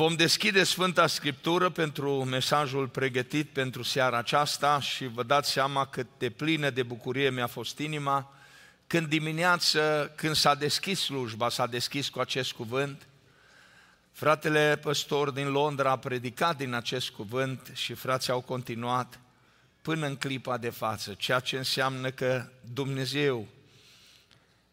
Vom 0.00 0.14
deschide 0.14 0.64
Sfânta 0.64 1.06
Scriptură 1.06 1.70
pentru 1.70 2.24
mesajul 2.24 2.88
pregătit 2.88 3.48
pentru 3.48 3.82
seara 3.82 4.18
aceasta 4.18 4.80
și 4.80 5.06
vă 5.06 5.22
dați 5.22 5.50
seama 5.50 5.86
cât 5.86 6.06
de 6.18 6.30
plină 6.30 6.70
de 6.70 6.82
bucurie 6.82 7.30
mi-a 7.30 7.46
fost 7.46 7.78
inima 7.78 8.34
când 8.86 9.06
dimineață, 9.06 10.12
când 10.14 10.34
s-a 10.34 10.54
deschis 10.54 11.00
slujba, 11.00 11.48
s-a 11.48 11.66
deschis 11.66 12.08
cu 12.08 12.20
acest 12.20 12.52
cuvânt. 12.52 13.06
Fratele 14.12 14.78
păstor 14.82 15.30
din 15.30 15.50
Londra 15.50 15.90
a 15.90 15.98
predicat 15.98 16.56
din 16.56 16.72
acest 16.72 17.10
cuvânt 17.10 17.70
și 17.74 17.94
frații 17.94 18.32
au 18.32 18.40
continuat 18.40 19.20
până 19.82 20.06
în 20.06 20.16
clipa 20.16 20.56
de 20.56 20.70
față, 20.70 21.14
ceea 21.18 21.40
ce 21.40 21.56
înseamnă 21.56 22.10
că 22.10 22.48
Dumnezeu 22.72 23.46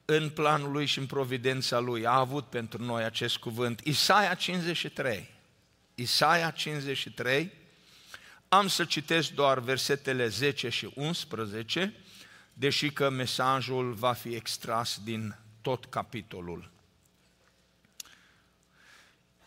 în 0.10 0.30
planul 0.30 0.72
lui 0.72 0.86
și 0.86 1.00
în 1.00 1.06
providența 1.06 1.80
lui 1.80 2.06
a 2.06 2.12
avut 2.12 2.46
pentru 2.46 2.84
noi 2.84 3.04
acest 3.04 3.38
cuvânt. 3.38 3.80
Isaia 3.84 4.34
53. 4.34 5.30
Isaia 5.96 6.52
53. 6.52 7.52
Am 8.50 8.68
să 8.68 8.86
citesc 8.86 9.30
doar 9.30 9.60
versetele 9.60 10.28
10 10.28 10.70
și 10.70 10.92
11, 10.96 11.94
deși 12.54 12.90
că 12.90 13.10
mesajul 13.10 13.94
va 13.94 14.14
fi 14.14 14.36
extras 14.36 15.00
din 15.04 15.36
tot 15.62 15.86
capitolul. 15.86 16.72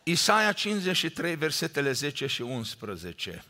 Isaia 0.02 0.52
53, 0.52 1.36
versetele 1.36 1.92
10 1.92 2.26
și 2.26 2.42
11. 2.42 3.44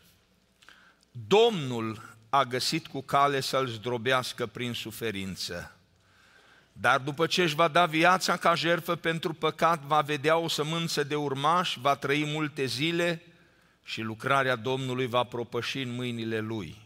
Domnul 1.11 2.17
a 2.29 2.45
găsit 2.45 2.87
cu 2.87 3.01
cale 3.03 3.41
să-l 3.41 3.67
zdrobească 3.67 4.47
prin 4.47 4.73
suferință 4.73 5.75
dar 6.81 6.99
după 6.99 7.27
ce 7.27 7.43
își 7.43 7.55
va 7.55 7.69
da 7.69 7.87
viața 7.87 8.37
ca 8.37 8.55
jertfă 8.55 8.95
pentru 8.95 9.33
păcat, 9.33 9.83
va 9.83 10.01
vedea 10.01 10.37
o 10.37 10.49
sămânță 10.49 11.03
de 11.03 11.15
urmaș, 11.15 11.77
va 11.81 11.97
trăi 11.97 12.25
multe 12.27 12.65
zile 12.65 13.23
și 13.85 14.01
lucrarea 14.01 14.57
Domnului 14.57 15.07
va 15.07 15.23
propăși 15.23 15.79
în 15.79 15.95
mâinile 15.95 16.39
lui. 16.39 16.77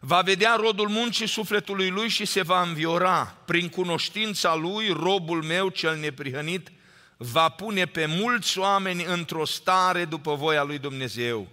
Va 0.00 0.20
vedea 0.20 0.54
rodul 0.54 0.88
muncii 0.88 1.26
sufletului 1.26 1.90
lui 1.90 2.08
și 2.08 2.24
se 2.24 2.42
va 2.42 2.62
înviora. 2.62 3.36
Prin 3.44 3.68
cunoștința 3.68 4.54
lui, 4.54 4.88
robul 4.88 5.42
meu 5.42 5.68
cel 5.68 5.96
neprihănit 5.96 6.72
va 7.16 7.48
pune 7.48 7.86
pe 7.86 8.06
mulți 8.06 8.58
oameni 8.58 9.04
într-o 9.04 9.44
stare 9.44 10.04
după 10.04 10.34
voia 10.34 10.62
lui 10.62 10.78
Dumnezeu 10.78 11.48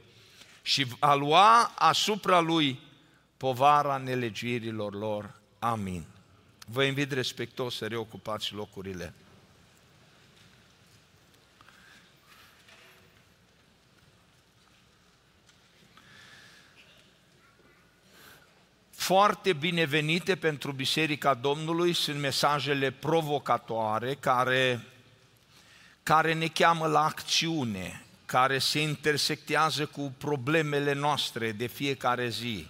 și 0.61 0.85
va 0.99 1.15
lua 1.15 1.71
asupra 1.75 2.39
lui 2.39 2.79
povara 3.37 3.97
nelegirilor 3.97 4.93
lor. 4.93 5.39
Amin. 5.59 6.05
Vă 6.71 6.83
invit 6.83 7.11
respectos 7.11 7.75
să 7.75 7.87
reocupați 7.87 8.53
locurile. 8.53 9.13
Foarte 18.89 19.53
binevenite 19.53 20.35
pentru 20.35 20.71
Biserica 20.71 21.33
Domnului 21.33 21.93
sunt 21.93 22.19
mesajele 22.19 22.91
provocatoare 22.91 24.13
care, 24.13 24.85
care 26.03 26.33
ne 26.33 26.47
cheamă 26.47 26.87
la 26.87 27.03
acțiune, 27.03 28.05
care 28.25 28.57
se 28.57 28.81
intersectează 28.81 29.85
cu 29.85 30.13
problemele 30.17 30.93
noastre 30.93 31.51
de 31.51 31.67
fiecare 31.67 32.29
zi 32.29 32.67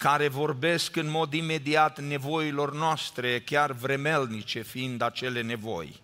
care 0.00 0.28
vorbesc 0.28 0.96
în 0.96 1.10
mod 1.10 1.32
imediat 1.32 1.98
nevoilor 2.00 2.74
noastre, 2.74 3.40
chiar 3.40 3.72
vremelnice 3.72 4.62
fiind 4.62 5.02
acele 5.02 5.40
nevoi. 5.40 6.00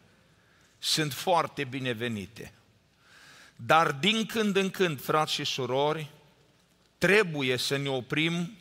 Sunt 0.78 1.12
foarte 1.12 1.64
binevenite. 1.64 2.52
Dar 3.56 3.92
din 3.92 4.26
când 4.26 4.56
în 4.56 4.70
când, 4.70 5.00
frați 5.00 5.32
și 5.32 5.44
surori, 5.44 6.10
trebuie 6.98 7.56
să 7.56 7.76
ne 7.76 7.88
oprim 7.88 8.56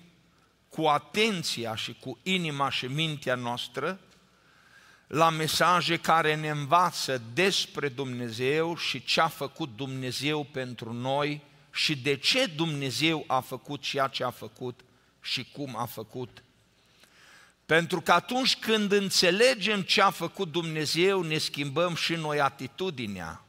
cu 0.69 0.85
atenția 0.85 1.75
și 1.75 1.95
cu 1.99 2.17
inima 2.23 2.69
și 2.69 2.85
mintea 2.85 3.35
noastră 3.35 3.99
la 5.07 5.29
mesaje 5.29 5.97
care 5.97 6.35
ne 6.35 6.49
învață 6.49 7.21
despre 7.33 7.89
Dumnezeu 7.89 8.77
și 8.77 9.03
ce 9.03 9.21
a 9.21 9.27
făcut 9.27 9.69
Dumnezeu 9.75 10.43
pentru 10.43 10.93
noi 10.93 11.41
și 11.71 11.97
de 11.97 12.15
ce 12.15 12.45
Dumnezeu 12.45 13.23
a 13.27 13.39
făcut 13.39 13.81
ceea 13.81 14.07
ce 14.07 14.23
a 14.23 14.29
făcut 14.29 14.79
și 15.25 15.47
cum 15.51 15.75
a 15.77 15.85
făcut. 15.85 16.43
Pentru 17.65 18.01
că 18.01 18.11
atunci 18.11 18.57
când 18.57 18.91
înțelegem 18.91 19.81
ce 19.81 20.01
a 20.01 20.09
făcut 20.09 20.51
Dumnezeu, 20.51 21.21
ne 21.21 21.37
schimbăm 21.37 21.95
și 21.95 22.13
noi 22.13 22.39
atitudinea 22.39 23.43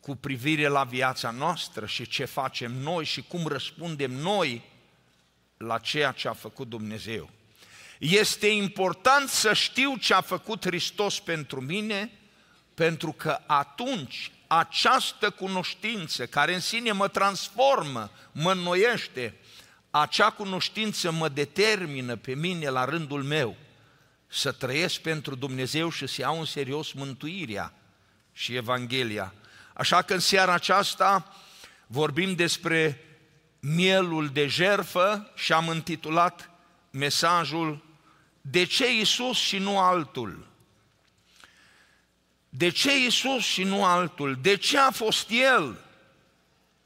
cu 0.00 0.16
privire 0.16 0.66
la 0.66 0.84
viața 0.84 1.30
noastră 1.30 1.86
și 1.86 2.06
ce 2.06 2.24
facem 2.24 2.72
noi 2.72 3.04
și 3.04 3.22
cum 3.22 3.46
răspundem 3.46 4.10
noi 4.12 4.62
la 5.56 5.78
ceea 5.78 6.12
ce 6.12 6.28
a 6.28 6.32
făcut 6.32 6.68
Dumnezeu. 6.68 7.30
Este 7.98 8.46
important 8.46 9.28
să 9.28 9.52
știu 9.52 9.96
ce 9.96 10.14
a 10.14 10.20
făcut 10.20 10.64
Hristos 10.64 11.20
pentru 11.20 11.60
mine, 11.60 12.10
pentru 12.74 13.12
că 13.12 13.40
atunci 13.46 14.30
această 14.46 15.30
cunoștință 15.30 16.26
care 16.26 16.54
în 16.54 16.60
sine 16.60 16.92
mă 16.92 17.08
transformă, 17.08 18.10
mă 18.32 18.52
înnoiește, 18.52 19.34
acea 19.90 20.30
cunoștință 20.30 21.10
mă 21.10 21.28
determină 21.28 22.16
pe 22.16 22.34
mine 22.34 22.68
la 22.68 22.84
rândul 22.84 23.22
meu 23.22 23.56
să 24.26 24.52
trăiesc 24.52 25.00
pentru 25.00 25.34
Dumnezeu 25.34 25.90
și 25.90 26.06
să 26.06 26.20
iau 26.20 26.38
în 26.38 26.44
serios 26.44 26.92
mântuirea 26.92 27.72
și 28.32 28.54
Evanghelia. 28.54 29.34
Așa 29.72 30.02
că 30.02 30.14
în 30.14 30.20
seara 30.20 30.52
aceasta 30.52 31.34
vorbim 31.86 32.34
despre 32.34 33.04
mielul 33.60 34.28
de 34.28 34.46
jerfă 34.46 35.32
și 35.34 35.52
am 35.52 35.74
intitulat 35.74 36.50
mesajul 36.90 37.86
De 38.40 38.64
ce 38.64 38.98
Isus 39.00 39.36
și 39.36 39.58
nu 39.58 39.78
altul? 39.78 40.46
De 42.48 42.68
ce 42.68 43.04
Isus 43.06 43.44
și 43.44 43.62
nu 43.62 43.84
altul? 43.84 44.38
De 44.42 44.56
ce 44.56 44.78
a 44.78 44.90
fost 44.90 45.30
El 45.30 45.78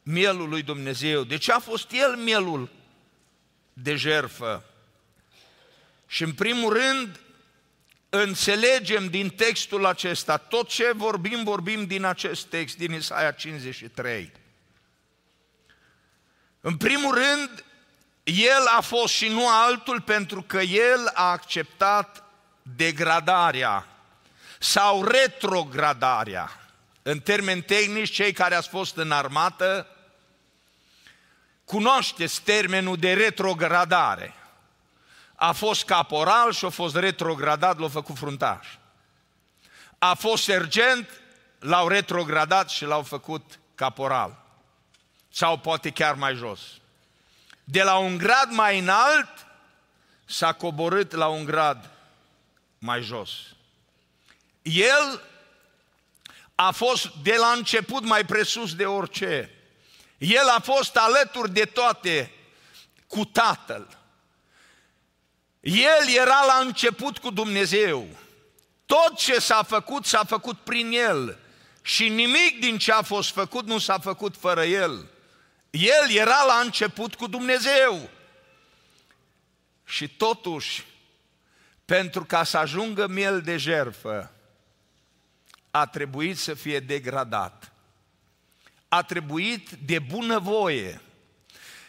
mielul 0.03 0.49
lui 0.49 0.63
Dumnezeu? 0.63 1.25
De 1.25 1.37
ce 1.37 1.53
a 1.53 1.59
fost 1.59 1.91
El 1.93 2.17
mielul 2.17 2.71
de 3.73 3.95
jerfă. 3.95 4.65
Și 6.07 6.23
în 6.23 6.33
primul 6.33 6.73
rând, 6.73 7.21
înțelegem 8.09 9.07
din 9.07 9.29
textul 9.29 9.87
acesta, 9.87 10.37
tot 10.37 10.69
ce 10.69 10.93
vorbim, 10.95 11.45
vorbim 11.45 11.87
din 11.87 12.05
acest 12.05 12.45
text, 12.47 12.77
din 12.77 12.93
Isaia 12.93 13.31
53. 13.31 14.33
În 16.61 16.77
primul 16.77 17.15
rând, 17.15 17.65
el 18.23 18.67
a 18.77 18.81
fost 18.81 19.15
și 19.15 19.29
nu 19.29 19.49
altul 19.49 20.01
pentru 20.01 20.43
că 20.43 20.61
el 20.61 21.11
a 21.15 21.31
acceptat 21.31 22.25
degradarea 22.77 23.87
sau 24.59 25.05
retrogradarea. 25.05 26.51
În 27.03 27.21
termeni 27.21 27.63
tehnici, 27.63 28.11
cei 28.11 28.33
care 28.33 28.55
ați 28.55 28.69
fost 28.69 28.97
în 28.97 29.11
armată, 29.11 29.87
Cunoașteți 31.73 32.43
termenul 32.43 32.97
de 32.97 33.13
retrogradare. 33.13 34.35
A 35.35 35.53
fost 35.53 35.85
caporal 35.85 36.53
și 36.53 36.65
a 36.65 36.69
fost 36.69 36.97
retrogradat, 36.97 37.79
l-a 37.79 37.89
făcut 37.89 38.17
fruntaș. 38.19 38.67
A 39.99 40.15
fost 40.15 40.43
sergent, 40.43 41.09
l-au 41.59 41.89
retrogradat 41.89 42.71
și 42.71 42.85
l-au 42.85 43.03
făcut 43.03 43.59
caporal. 43.75 44.45
Sau 45.31 45.59
poate 45.59 45.91
chiar 45.91 46.15
mai 46.15 46.35
jos. 46.35 46.61
De 47.65 47.83
la 47.83 47.97
un 47.97 48.17
grad 48.17 48.51
mai 48.51 48.79
înalt 48.79 49.47
s-a 50.25 50.53
coborât 50.53 51.13
la 51.13 51.27
un 51.27 51.45
grad 51.45 51.91
mai 52.79 53.03
jos. 53.03 53.31
El 54.63 55.23
a 56.55 56.71
fost 56.71 57.09
de 57.23 57.35
la 57.39 57.49
început 57.49 58.05
mai 58.05 58.25
presus 58.25 58.75
de 58.75 58.85
orice. 58.85 59.62
El 60.23 60.49
a 60.49 60.61
fost 60.61 60.97
alături 60.97 61.53
de 61.53 61.65
toate 61.65 62.33
cu 63.07 63.25
Tatăl. 63.25 63.99
El 65.61 66.09
era 66.17 66.45
la 66.47 66.59
început 66.61 67.19
cu 67.19 67.31
Dumnezeu. 67.31 68.09
Tot 68.87 69.17
ce 69.17 69.41
s-a 69.41 69.63
făcut, 69.63 70.05
s-a 70.05 70.25
făcut 70.25 70.59
prin 70.59 70.93
El. 70.93 71.39
Și 71.83 72.09
nimic 72.09 72.61
din 72.61 72.79
ce 72.79 72.93
a 72.93 73.03
fost 73.03 73.31
făcut 73.31 73.67
nu 73.67 73.79
s-a 73.79 73.99
făcut 73.99 74.37
fără 74.37 74.65
El. 74.65 75.09
El 75.71 76.11
era 76.11 76.45
la 76.47 76.61
început 76.65 77.15
cu 77.15 77.27
Dumnezeu. 77.27 78.11
Și 79.85 80.09
totuși, 80.09 80.85
pentru 81.85 82.25
ca 82.25 82.45
să 82.45 82.59
ajungă 82.59 83.07
miel 83.07 83.41
de 83.41 83.57
jerfă, 83.57 84.33
a 85.71 85.87
trebuit 85.87 86.39
să 86.39 86.55
fie 86.55 86.81
degradat 86.81 87.72
a 88.95 89.03
trebuit 89.03 89.69
de 89.71 89.99
bunăvoie, 89.99 91.01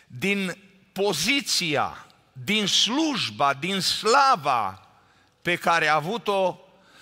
din 0.08 0.58
poziția, 0.92 2.06
din 2.34 2.68
slujba, 2.68 3.54
din 3.54 3.82
slava 3.82 4.88
pe 5.42 5.56
care 5.56 5.88
a 5.88 5.96
avut-o, 5.96 6.60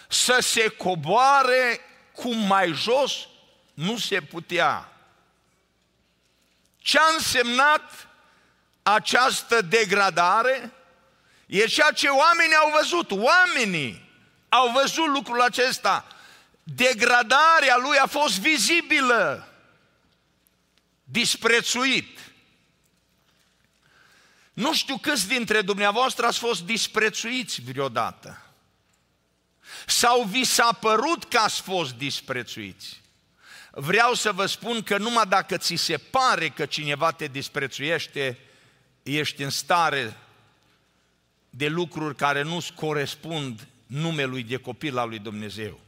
să 0.08 0.38
se 0.40 0.68
coboare 0.68 1.80
cum 2.16 2.38
mai 2.38 2.72
jos 2.74 3.28
Nu 3.74 3.98
se 3.98 4.22
putea. 4.22 4.92
Ce 6.78 7.00
a 7.00 7.14
însemnat 7.14 8.08
această 8.84 9.62
degradare? 9.62 10.74
E 11.46 11.66
ceea 11.66 11.92
ce 11.92 12.08
oamenii 12.08 12.56
au 12.56 12.72
văzut. 12.80 13.12
Oamenii 13.12 14.10
au 14.50 14.72
văzut 14.72 15.08
lucrul 15.08 15.42
acesta. 15.42 16.08
Degradarea 16.64 17.78
lui 17.78 17.98
a 17.98 18.06
fost 18.06 18.40
vizibilă. 18.40 19.46
Disprețuit. 21.12 22.20
Nu 24.54 24.74
știu 24.74 24.98
câți 24.98 25.28
dintre 25.28 25.62
dumneavoastră 25.62 26.26
ați 26.26 26.38
fost 26.38 26.66
disprețuiți 26.66 27.62
vreodată. 27.62 28.46
Sau 29.86 30.24
vi 30.24 30.44
s-a 30.44 30.78
părut 30.80 31.24
că 31.24 31.38
ați 31.38 31.62
fost 31.62 31.94
disprețuiți. 31.94 33.02
Vreau 33.72 34.14
să 34.14 34.32
vă 34.32 34.46
spun 34.46 34.84
că 34.84 34.98
numai 34.98 35.26
dacă 35.28 35.58
ți 35.58 35.76
se 35.76 35.98
pare 35.98 36.50
că 36.50 36.66
cineva 36.66 37.12
te 37.12 37.28
disprețuiește, 37.28 38.40
ești 39.04 39.44
în 39.44 39.50
stare 39.50 40.18
de 41.50 41.68
lucruri 41.68 42.16
care 42.16 42.42
nu-ți 42.42 42.74
corespund 42.74 43.68
numelui 43.86 44.44
de 44.44 44.58
copil 44.58 44.98
al 44.98 45.10
lui 45.10 45.20
Dumnezeu. 45.20 45.80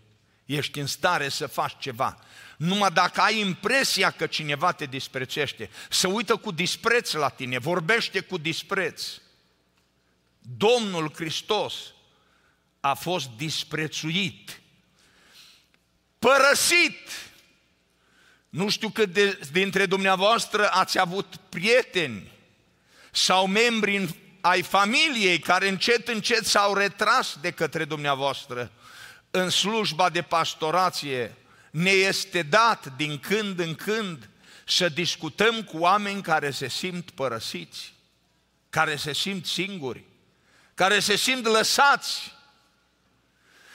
Ești 0.56 0.80
în 0.80 0.88
stare 0.88 1.30
să 1.30 1.48
faci 1.48 1.76
ceva. 1.80 2.20
Numai 2.58 2.92
dacă 2.92 3.22
ai 3.22 3.40
impresia 3.40 4.12
că 4.12 4.28
cineva 4.28 4.72
te 4.72 4.86
disprețuiește, 4.86 5.70
să 5.90 6.08
uită 6.08 6.36
cu 6.36 6.52
dispreț 6.52 7.12
la 7.12 7.30
tine, 7.30 7.58
vorbește 7.58 8.20
cu 8.20 8.38
dispreț. 8.38 9.04
Domnul 10.40 11.12
Hristos 11.16 11.74
a 12.80 12.94
fost 12.94 13.30
disprețuit, 13.38 14.62
părăsit. 16.20 17.10
Nu 18.50 18.70
știu 18.70 18.90
cât 18.90 19.14
de, 19.14 19.40
dintre 19.52 19.86
dumneavoastră 19.86 20.72
ați 20.72 21.00
avut 21.00 21.36
prieteni 21.50 22.32
sau 23.12 23.48
membri 23.48 23.96
în, 23.96 24.10
ai 24.42 24.62
familiei 24.62 25.40
care 25.40 25.68
încet, 25.68 26.08
încet 26.08 26.46
s-au 26.46 26.74
retras 26.74 27.38
de 27.42 27.52
către 27.52 27.86
dumneavoastră 27.86 28.72
în 29.36 29.50
slujba 29.50 30.10
de 30.10 30.22
pastorație. 30.22 31.36
Ne 31.72 31.90
este 31.90 32.42
dat 32.42 32.96
din 32.96 33.20
când 33.20 33.60
în 33.60 33.76
când 33.76 34.30
să 34.66 34.90
discutăm 34.90 35.64
cu 35.64 35.78
oameni 35.78 36.22
care 36.22 36.52
se 36.52 36.68
simt 36.68 37.10
părăsiți, 37.10 37.94
care 38.70 38.96
se 38.96 39.14
simt 39.14 39.46
singuri, 39.46 40.04
care 40.74 41.00
se 41.00 41.16
simt 41.16 41.46
lăsați, 41.46 42.34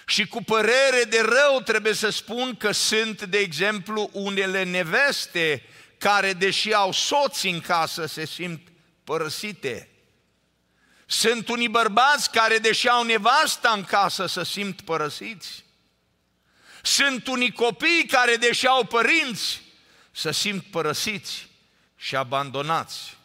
și 0.06 0.26
cu 0.26 0.42
părere 0.42 1.02
de 1.08 1.20
rău 1.20 1.60
trebuie 1.60 1.92
să 1.92 2.08
spun 2.08 2.56
că 2.56 2.72
sunt, 2.72 3.22
de 3.22 3.38
exemplu, 3.38 4.10
unele 4.12 4.62
neveste 4.62 5.62
care, 5.98 6.32
deși 6.32 6.72
au 6.72 6.92
soți 6.92 7.46
în 7.46 7.60
casă, 7.60 8.06
se 8.06 8.26
simt 8.26 8.68
părăsite. 9.04 9.88
Sunt 11.10 11.48
unii 11.48 11.68
bărbați 11.68 12.30
care, 12.30 12.58
deși 12.58 12.88
au 12.88 13.02
nevasta 13.02 13.70
în 13.70 13.84
casă, 13.84 14.26
se 14.26 14.44
simt 14.44 14.80
părăsiți. 14.80 15.64
Sunt 16.82 17.26
unii 17.26 17.52
copii 17.52 18.06
care, 18.06 18.36
deși 18.36 18.66
au 18.66 18.84
părinți, 18.84 19.62
se 20.10 20.32
simt 20.32 20.64
părăsiți 20.64 21.48
și 21.96 22.16
abandonați. 22.16 23.16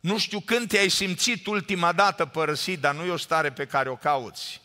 Nu 0.00 0.18
știu 0.18 0.40
când 0.40 0.68
te-ai 0.68 0.88
simțit 0.88 1.46
ultima 1.46 1.92
dată 1.92 2.26
părăsit, 2.26 2.80
dar 2.80 2.94
nu 2.94 3.04
e 3.04 3.10
o 3.10 3.16
stare 3.16 3.52
pe 3.52 3.66
care 3.66 3.88
o 3.88 3.96
cauți 3.96 4.60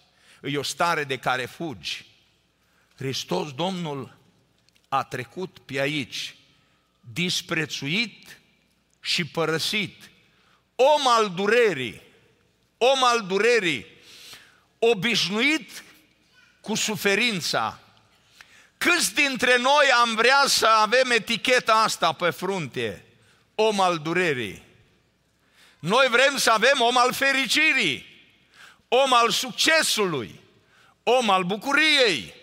e 0.50 0.57
o 0.57 0.63
stare 0.63 1.03
de 1.03 1.18
care 1.18 1.45
fugi. 1.45 2.06
Hristos 2.95 3.53
Domnul 3.53 4.18
a 4.88 5.03
trecut 5.03 5.59
pe 5.59 5.79
aici, 5.79 6.36
disprețuit 7.00 8.39
și 9.00 9.25
părăsit, 9.25 10.12
om 10.75 11.07
al 11.07 11.29
durerii, 11.29 12.01
om 12.91 13.03
al 13.03 13.21
durerii, 13.27 13.85
obișnuit 14.80 15.83
cu 16.62 16.75
suferința. 16.75 17.80
Câți 18.77 19.13
dintre 19.13 19.57
noi 19.57 19.91
am 20.01 20.15
vrea 20.15 20.44
să 20.45 20.68
avem 20.68 21.12
eticheta 21.12 21.74
asta 21.74 22.12
pe 22.12 22.30
frunte, 22.30 23.06
om 23.56 23.80
al 23.80 23.97
durerii? 23.97 24.63
Noi 25.80 26.07
vrem 26.09 26.38
să 26.38 26.51
avem 26.51 26.81
om 26.81 26.97
al 26.97 27.13
fericirii 27.13 28.12
om 29.01 29.13
al 29.13 29.29
succesului, 29.29 30.41
om 31.03 31.29
al 31.29 31.44
bucuriei, 31.44 32.33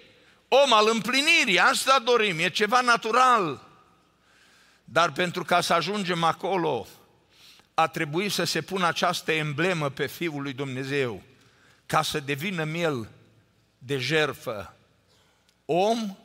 om 0.48 0.72
al 0.72 0.88
împlinirii, 0.92 1.58
asta 1.58 1.98
dorim, 1.98 2.38
e 2.38 2.48
ceva 2.48 2.80
natural. 2.80 3.68
Dar 4.84 5.12
pentru 5.12 5.44
ca 5.44 5.60
să 5.60 5.72
ajungem 5.72 6.22
acolo, 6.24 6.86
a 7.74 7.86
trebuit 7.86 8.32
să 8.32 8.44
se 8.44 8.62
pună 8.62 8.86
această 8.86 9.32
emblemă 9.32 9.88
pe 9.88 10.06
Fiul 10.06 10.42
lui 10.42 10.52
Dumnezeu, 10.52 11.22
ca 11.86 12.02
să 12.02 12.20
devină 12.20 12.64
miel 12.64 13.08
de 13.78 13.98
jerfă. 13.98 14.74
Om 15.64 16.16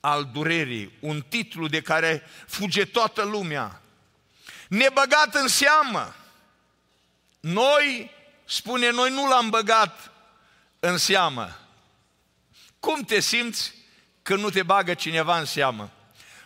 al 0.00 0.24
durerii, 0.32 0.92
un 1.00 1.24
titlu 1.28 1.68
de 1.68 1.80
care 1.80 2.22
fuge 2.46 2.84
toată 2.84 3.22
lumea. 3.22 3.80
Nebăgat 4.68 5.34
în 5.34 5.48
seamă. 5.48 6.14
Noi 7.40 8.10
spune, 8.44 8.90
noi 8.90 9.10
nu 9.10 9.28
l-am 9.28 9.50
băgat 9.50 10.12
în 10.80 10.98
seamă. 10.98 11.58
Cum 12.80 13.02
te 13.02 13.20
simți 13.20 13.74
când 14.22 14.40
nu 14.40 14.50
te 14.50 14.62
bagă 14.62 14.94
cineva 14.94 15.38
în 15.38 15.44
seamă? 15.44 15.90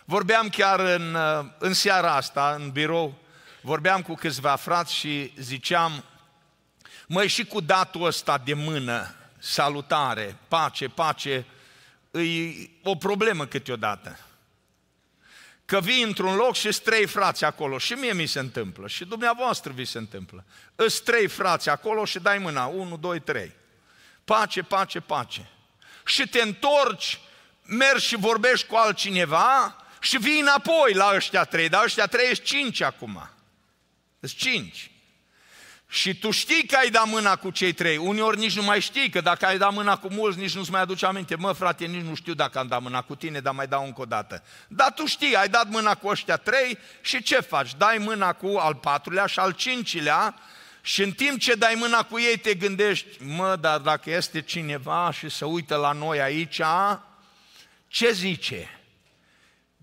Vorbeam 0.05 0.49
chiar 0.49 0.79
în, 0.79 1.17
în 1.57 1.73
seara 1.73 2.15
asta, 2.15 2.55
în 2.59 2.69
birou, 2.69 3.17
vorbeam 3.61 4.01
cu 4.01 4.13
câțiva 4.13 4.55
frați 4.55 4.93
și 4.93 5.33
ziceam, 5.37 6.03
măi, 7.07 7.27
și 7.27 7.45
cu 7.45 7.59
datul 7.59 8.05
ăsta 8.05 8.37
de 8.37 8.53
mână, 8.53 9.15
salutare, 9.37 10.37
pace, 10.47 10.87
pace, 10.87 11.45
e 12.11 12.69
o 12.83 12.95
problemă 12.95 13.45
câteodată 13.45 14.19
că 15.69 15.79
vii 15.79 16.03
într-un 16.03 16.35
loc 16.35 16.55
și 16.55 16.67
trei 16.67 17.05
frați 17.05 17.43
acolo 17.43 17.77
și 17.77 17.93
mie 17.93 18.13
mi 18.13 18.25
se 18.25 18.39
întâmplă 18.39 18.87
și 18.87 19.05
dumneavoastră 19.05 19.71
vi 19.71 19.85
se 19.85 19.97
întâmplă. 19.97 20.45
Îți 20.75 21.03
trei 21.03 21.27
frați 21.27 21.69
acolo 21.69 22.05
și 22.05 22.19
dai 22.19 22.37
mâna, 22.37 22.65
unu, 22.65 22.97
doi, 22.97 23.19
trei. 23.19 23.51
Pace, 24.25 24.61
pace, 24.61 24.99
pace. 24.99 25.49
Și 26.05 26.27
te 26.27 26.41
întorci, 26.41 27.19
mergi 27.63 28.05
și 28.05 28.15
vorbești 28.15 28.67
cu 28.67 28.75
altcineva 28.75 29.75
și 29.99 30.17
vii 30.17 30.39
înapoi 30.39 30.93
la 30.93 31.11
ăștia 31.15 31.43
trei, 31.43 31.69
dar 31.69 31.83
ăștia 31.83 32.05
trei 32.05 32.29
ești 32.29 32.43
cinci 32.43 32.81
acum. 32.81 33.29
Sunt 34.19 34.31
cinci. 34.31 34.91
Și 35.91 36.15
tu 36.15 36.31
știi 36.31 36.65
că 36.67 36.75
ai 36.75 36.89
dat 36.89 37.07
mâna 37.07 37.35
cu 37.35 37.49
cei 37.49 37.73
trei. 37.73 37.97
Uneori 37.97 38.37
nici 38.37 38.55
nu 38.55 38.63
mai 38.63 38.79
știi, 38.79 39.09
că 39.09 39.21
dacă 39.21 39.45
ai 39.45 39.57
dat 39.57 39.73
mâna 39.73 39.97
cu 39.97 40.07
mulți, 40.11 40.39
nici 40.39 40.55
nu-ți 40.55 40.71
mai 40.71 40.81
aduce 40.81 41.05
aminte. 41.05 41.35
Mă, 41.35 41.51
frate, 41.51 41.85
nici 41.85 42.01
nu 42.01 42.15
știu 42.15 42.33
dacă 42.33 42.59
am 42.59 42.67
dat 42.67 42.81
mâna 42.81 43.01
cu 43.01 43.15
tine, 43.15 43.39
dar 43.39 43.53
mai 43.53 43.67
dau 43.67 43.85
încă 43.85 44.01
o 44.01 44.05
dată. 44.05 44.43
Dar 44.67 44.91
tu 44.91 45.05
știi, 45.05 45.35
ai 45.35 45.49
dat 45.49 45.69
mâna 45.69 45.95
cu 45.95 46.07
ăștia 46.07 46.37
trei 46.37 46.77
și 47.01 47.21
ce 47.21 47.39
faci? 47.39 47.75
Dai 47.77 47.97
mâna 47.97 48.33
cu 48.33 48.57
al 48.57 48.75
patrulea 48.75 49.25
și 49.25 49.39
al 49.39 49.51
cincilea 49.51 50.35
și 50.81 51.03
în 51.03 51.11
timp 51.11 51.39
ce 51.39 51.53
dai 51.53 51.73
mâna 51.77 52.03
cu 52.03 52.19
ei 52.19 52.37
te 52.37 52.53
gândești, 52.53 53.23
mă, 53.23 53.55
dar 53.55 53.79
dacă 53.79 54.11
este 54.11 54.41
cineva 54.41 55.11
și 55.11 55.29
se 55.29 55.45
uită 55.45 55.75
la 55.75 55.91
noi 55.91 56.21
aici, 56.21 56.61
ce 57.87 58.11
zice? 58.11 58.78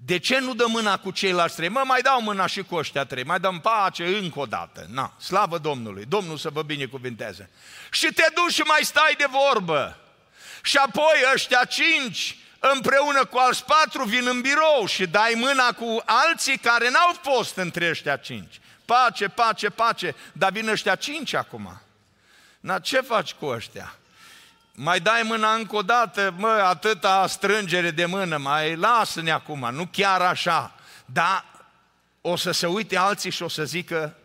De 0.05 0.19
ce 0.19 0.39
nu 0.39 0.55
dă 0.55 0.65
mâna 0.69 0.99
cu 0.99 1.11
ceilalți 1.11 1.57
trei? 1.57 1.69
Mă, 1.69 1.83
mai 1.85 2.01
dau 2.01 2.23
mâna 2.23 2.47
și 2.47 2.63
cu 2.63 2.75
ăștia 2.75 3.05
trei, 3.05 3.25
mai 3.25 3.41
dăm 3.41 3.61
pace 3.61 4.07
încă 4.07 4.39
o 4.39 4.47
dată. 4.47 4.87
Na, 4.91 5.13
slavă 5.21 5.59
Domnului, 5.59 6.05
Domnul 6.05 6.37
să 6.37 6.51
vă 6.51 6.63
binecuvinteze. 6.63 7.51
Și 7.91 8.07
te 8.07 8.25
duci 8.35 8.53
și 8.53 8.61
mai 8.61 8.81
stai 8.83 9.15
de 9.19 9.27
vorbă. 9.31 9.97
Și 10.63 10.77
apoi 10.77 11.23
ăștia 11.35 11.65
cinci, 11.65 12.37
împreună 12.59 13.25
cu 13.25 13.39
alți 13.39 13.65
patru, 13.65 14.05
vin 14.05 14.27
în 14.27 14.41
birou 14.41 14.87
și 14.87 15.07
dai 15.07 15.33
mâna 15.37 15.73
cu 15.73 16.03
alții 16.05 16.59
care 16.59 16.91
n-au 16.91 17.19
fost 17.23 17.57
între 17.57 17.89
ăștia 17.89 18.17
cinci. 18.17 18.61
Pace, 18.85 19.29
pace, 19.29 19.69
pace, 19.69 20.15
dar 20.33 20.51
vin 20.51 20.69
ăștia 20.69 20.95
cinci 20.95 21.33
acum. 21.33 21.81
Na, 22.61 22.79
ce 22.79 23.01
faci 23.01 23.33
cu 23.33 23.47
ăștia? 23.47 23.95
Mai 24.79 25.01
dai 25.01 25.23
mâna 25.23 25.55
încă 25.55 25.77
o 25.77 25.83
dată, 25.83 26.35
mă, 26.37 26.49
atâta 26.49 27.27
strângere 27.27 27.91
de 27.91 28.05
mână, 28.05 28.37
mai 28.37 28.77
lasă-ne 28.77 29.31
acum, 29.31 29.69
nu 29.73 29.89
chiar 29.93 30.21
așa. 30.21 30.75
Dar 31.05 31.45
o 32.21 32.37
să 32.37 32.51
se 32.51 32.67
uite 32.67 32.97
alții 32.97 33.31
și 33.31 33.43
o 33.43 33.49
să 33.49 33.65
zică, 33.65 34.17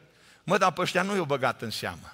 mă, 0.43 0.57
dar 0.57 0.71
pe 0.71 0.81
ăștia 0.81 1.01
nu 1.01 1.15
i-o 1.15 1.25
băgat 1.25 1.61
în 1.61 1.69
seamă. 1.69 2.13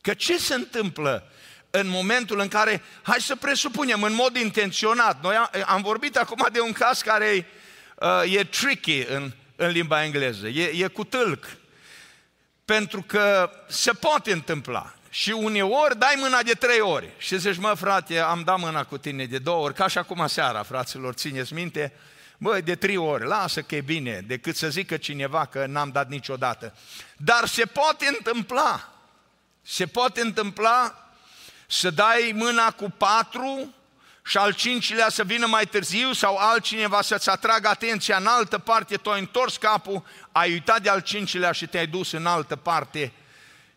Că 0.00 0.14
ce 0.14 0.38
se 0.38 0.54
întâmplă 0.54 1.30
în 1.70 1.88
momentul 1.88 2.40
în 2.40 2.48
care, 2.48 2.82
hai 3.02 3.20
să 3.20 3.36
presupunem, 3.36 4.02
în 4.02 4.14
mod 4.14 4.36
intenționat, 4.36 5.22
noi 5.22 5.34
am, 5.34 5.50
am 5.66 5.82
vorbit 5.82 6.16
acum 6.16 6.46
de 6.52 6.60
un 6.60 6.72
caz 6.72 7.00
care 7.00 7.46
uh, 7.94 8.34
e 8.34 8.44
tricky 8.44 9.02
în, 9.02 9.32
în 9.56 9.70
limba 9.70 10.04
engleză, 10.04 10.48
e, 10.48 10.84
e 10.84 10.86
cu 10.86 11.04
tâlc, 11.04 11.56
pentru 12.64 13.02
că 13.02 13.50
se 13.68 13.92
poate 13.92 14.32
întâmpla 14.32 14.94
și 15.10 15.30
uneori 15.30 15.98
dai 15.98 16.14
mâna 16.18 16.42
de 16.42 16.52
trei 16.52 16.80
ori 16.80 17.10
și 17.18 17.38
zici, 17.38 17.56
mă 17.56 17.74
frate, 17.74 18.18
am 18.18 18.42
dat 18.44 18.58
mâna 18.58 18.84
cu 18.84 18.98
tine 18.98 19.24
de 19.24 19.38
două 19.38 19.64
ori, 19.64 19.74
ca 19.74 19.88
și 19.88 19.98
acum 19.98 20.26
seara, 20.26 20.62
fraților, 20.62 21.14
țineți 21.14 21.54
minte, 21.54 21.92
Băi, 22.42 22.62
de 22.62 22.74
trei 22.74 22.96
ori, 22.96 23.26
lasă 23.26 23.62
că 23.62 23.74
e 23.74 23.80
bine, 23.80 24.20
decât 24.26 24.56
să 24.56 24.68
zică 24.68 24.96
cineva 24.96 25.44
că 25.44 25.66
n-am 25.66 25.90
dat 25.90 26.08
niciodată. 26.08 26.74
Dar 27.16 27.46
se 27.46 27.64
poate 27.64 28.06
întâmpla, 28.06 28.92
se 29.62 29.86
poate 29.86 30.20
întâmpla 30.20 31.08
să 31.66 31.90
dai 31.90 32.32
mâna 32.34 32.70
cu 32.70 32.90
patru 32.96 33.74
și 34.24 34.36
al 34.36 34.52
cincilea 34.52 35.08
să 35.08 35.24
vină 35.24 35.46
mai 35.46 35.66
târziu 35.66 36.12
sau 36.12 36.36
altcineva 36.36 37.02
să-ți 37.02 37.30
atragă 37.30 37.68
atenția 37.68 38.16
în 38.16 38.26
altă 38.26 38.58
parte, 38.58 38.96
tu 38.96 39.10
ai 39.10 39.20
întors 39.20 39.56
capul, 39.56 40.04
ai 40.32 40.50
uitat 40.52 40.82
de 40.82 40.88
al 40.88 41.00
cincilea 41.00 41.52
și 41.52 41.66
te-ai 41.66 41.86
dus 41.86 42.12
în 42.12 42.26
altă 42.26 42.56
parte 42.56 43.12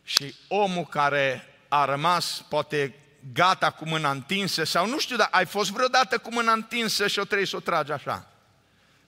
și 0.03 0.35
omul 0.47 0.85
care 0.85 1.47
a 1.67 1.85
rămas 1.85 2.45
poate 2.49 2.95
gata 3.33 3.69
cu 3.71 3.87
mâna 3.87 4.11
întinsă 4.11 4.63
sau 4.63 4.87
nu 4.87 4.99
știu, 4.99 5.15
dar 5.15 5.27
ai 5.31 5.45
fost 5.45 5.71
vreodată 5.71 6.17
cu 6.17 6.33
mâna 6.33 6.51
întinsă 6.51 7.07
și 7.07 7.19
o 7.19 7.23
trebuie 7.23 7.47
să 7.47 7.55
o 7.55 7.59
tragi 7.59 7.91
așa. 7.91 8.27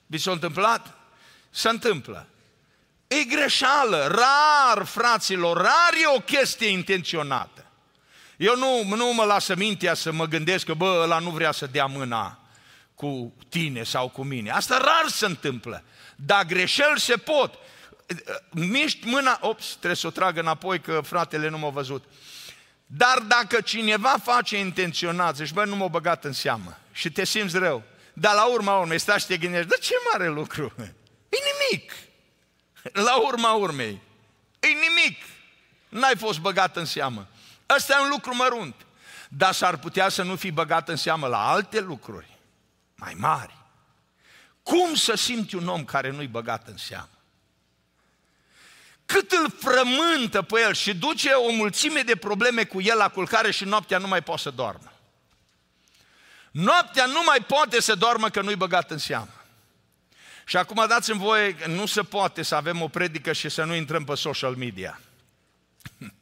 Vi 0.06 0.18
s-a 0.18 0.30
întâmplat? 0.30 0.94
Se 1.50 1.68
întâmplă. 1.68 2.26
E 3.06 3.24
greșeală, 3.24 4.06
rar, 4.06 4.84
fraților, 4.84 5.56
rar 5.56 5.92
e 6.02 6.16
o 6.16 6.20
chestie 6.20 6.68
intenționată. 6.68 7.66
Eu 8.36 8.56
nu, 8.56 8.96
nu 8.96 9.12
mă 9.14 9.24
lasă 9.24 9.54
mintea 9.54 9.94
să 9.94 10.12
mă 10.12 10.26
gândesc 10.26 10.64
că, 10.64 10.74
bă, 10.74 11.00
ăla 11.02 11.18
nu 11.18 11.30
vrea 11.30 11.52
să 11.52 11.66
dea 11.66 11.86
mâna 11.86 12.38
cu 12.94 13.34
tine 13.48 13.82
sau 13.82 14.08
cu 14.08 14.22
mine. 14.22 14.50
Asta 14.50 14.78
rar 14.78 15.10
se 15.10 15.26
întâmplă. 15.26 15.82
Dar 16.16 16.44
greșeli 16.44 17.00
se 17.00 17.16
pot. 17.16 17.54
Miști 18.50 19.06
mâna, 19.06 19.38
ops, 19.40 19.66
trebuie 19.68 19.94
să 19.94 20.06
o 20.06 20.10
trag 20.10 20.36
înapoi 20.36 20.80
că 20.80 21.00
fratele 21.00 21.48
nu 21.48 21.58
m-a 21.58 21.68
văzut. 21.68 22.04
Dar 22.86 23.18
dacă 23.18 23.60
cineva 23.60 24.14
face 24.22 24.58
intenționat, 24.58 25.36
zici, 25.36 25.52
bă, 25.52 25.64
nu 25.64 25.76
m-a 25.76 25.86
băgat 25.86 26.24
în 26.24 26.32
seamă 26.32 26.78
și 26.92 27.10
te 27.10 27.24
simți 27.24 27.58
rău, 27.58 27.82
dar 28.12 28.34
la 28.34 28.44
urma 28.44 28.78
urmei 28.78 28.98
stați 28.98 29.20
și 29.20 29.26
te 29.26 29.36
gândești, 29.36 29.68
de 29.68 29.76
ce 29.80 29.94
mare 30.12 30.28
lucru? 30.28 30.74
E 31.28 31.36
nimic. 31.70 31.92
La 32.92 33.16
urma 33.16 33.52
urmei. 33.52 34.00
E 34.60 34.66
nimic. 34.66 35.22
N-ai 35.88 36.16
fost 36.16 36.38
băgat 36.38 36.76
în 36.76 36.84
seamă. 36.84 37.28
Ăsta 37.76 37.96
e 37.98 38.02
un 38.02 38.08
lucru 38.08 38.34
mărunt. 38.34 38.74
Dar 39.28 39.52
s-ar 39.52 39.76
putea 39.76 40.08
să 40.08 40.22
nu 40.22 40.36
fi 40.36 40.50
băgat 40.50 40.88
în 40.88 40.96
seamă 40.96 41.26
la 41.26 41.48
alte 41.48 41.80
lucruri 41.80 42.38
mai 42.94 43.14
mari. 43.18 43.54
Cum 44.62 44.94
să 44.94 45.14
simți 45.14 45.54
un 45.54 45.68
om 45.68 45.84
care 45.84 46.10
nu-i 46.10 46.26
băgat 46.26 46.68
în 46.68 46.76
seamă? 46.76 47.08
Cât 49.06 49.32
îl 49.32 49.50
frământă 49.58 50.42
pe 50.42 50.60
el 50.60 50.74
și 50.74 50.94
duce 50.94 51.30
o 51.30 51.50
mulțime 51.52 52.00
de 52.00 52.16
probleme 52.16 52.64
cu 52.64 52.80
el 52.80 52.96
la 52.96 53.08
culcare 53.08 53.50
și 53.50 53.64
noaptea 53.64 53.98
nu 53.98 54.06
mai 54.06 54.22
poate 54.22 54.42
să 54.42 54.50
doarmă. 54.50 54.92
Noaptea 56.50 57.06
nu 57.06 57.22
mai 57.26 57.44
poate 57.46 57.80
să 57.80 57.94
doarmă 57.94 58.28
că 58.28 58.40
nu-i 58.40 58.56
băgat 58.56 58.90
în 58.90 58.98
seamă. 58.98 59.44
Și 60.44 60.56
acum 60.56 60.84
dați-mi 60.88 61.18
voie, 61.18 61.56
nu 61.66 61.86
se 61.86 62.02
poate 62.02 62.42
să 62.42 62.54
avem 62.54 62.82
o 62.82 62.88
predică 62.88 63.32
și 63.32 63.48
să 63.48 63.64
nu 63.64 63.74
intrăm 63.74 64.04
pe 64.04 64.14
social 64.14 64.54
media. 64.54 65.00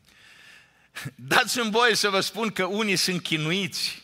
Dați-mi 1.15 1.71
voie 1.71 1.95
să 1.95 2.09
vă 2.09 2.21
spun 2.21 2.51
că 2.51 2.65
unii 2.65 2.97
sunt 2.97 3.23
chinuiți 3.23 4.03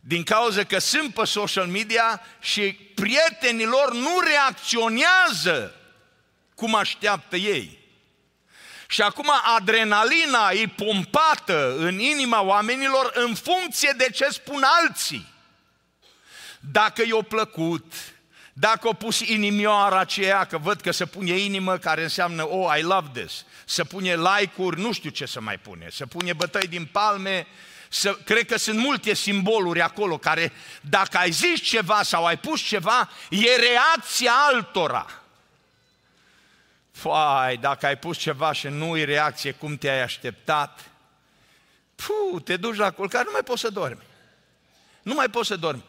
din 0.00 0.22
cauza 0.22 0.64
că 0.64 0.78
sunt 0.78 1.14
pe 1.14 1.24
social 1.24 1.66
media 1.66 2.20
și 2.40 2.72
prietenii 2.72 3.66
lor 3.66 3.92
nu 3.92 4.20
reacționează 4.20 5.74
cum 6.54 6.74
așteaptă 6.74 7.36
ei. 7.36 7.78
Și 8.88 9.02
acum 9.02 9.32
adrenalina 9.56 10.50
e 10.50 10.66
pompată 10.66 11.76
în 11.78 11.98
inima 11.98 12.42
oamenilor 12.42 13.10
în 13.14 13.34
funcție 13.34 13.94
de 13.96 14.10
ce 14.10 14.24
spun 14.30 14.62
alții. 14.82 15.32
Dacă 16.60 17.02
i-a 17.06 17.22
plăcut, 17.28 17.92
dacă 18.52 18.88
o 18.88 18.92
pus 18.92 19.20
inimioara 19.20 19.98
aceea, 19.98 20.44
că 20.44 20.58
văd 20.58 20.80
că 20.80 20.90
se 20.90 21.06
pune 21.06 21.38
inimă 21.38 21.78
care 21.78 22.02
înseamnă, 22.02 22.48
oh, 22.48 22.78
I 22.78 22.82
love 22.82 23.20
this, 23.20 23.44
să 23.64 23.84
pune 23.84 24.14
like-uri, 24.14 24.80
nu 24.80 24.92
știu 24.92 25.10
ce 25.10 25.26
să 25.26 25.40
mai 25.40 25.58
pune, 25.58 25.88
să 25.90 26.06
pune 26.06 26.32
bătăi 26.32 26.66
din 26.66 26.84
palme, 26.84 27.46
să, 27.88 28.18
cred 28.24 28.46
că 28.46 28.58
sunt 28.58 28.78
multe 28.78 29.14
simboluri 29.14 29.80
acolo 29.80 30.18
care, 30.18 30.52
dacă 30.80 31.16
ai 31.16 31.30
zis 31.30 31.60
ceva 31.60 32.02
sau 32.02 32.26
ai 32.26 32.38
pus 32.38 32.60
ceva, 32.60 33.10
e 33.30 33.56
reacția 33.56 34.32
altora. 34.52 35.23
Fai, 36.94 37.56
dacă 37.56 37.86
ai 37.86 37.98
pus 37.98 38.18
ceva 38.18 38.52
și 38.52 38.66
nu 38.66 38.96
e 38.96 39.04
reacție 39.04 39.52
cum 39.52 39.76
te-ai 39.76 40.02
așteptat, 40.02 40.90
puh, 41.94 42.42
te 42.44 42.56
duci 42.56 42.76
la 42.76 42.90
culcare, 42.90 43.24
nu 43.24 43.30
mai 43.32 43.42
poți 43.42 43.60
să 43.60 43.68
dormi. 43.68 44.02
Nu 45.02 45.14
mai 45.14 45.28
poți 45.28 45.48
să 45.48 45.56
dormi. 45.56 45.84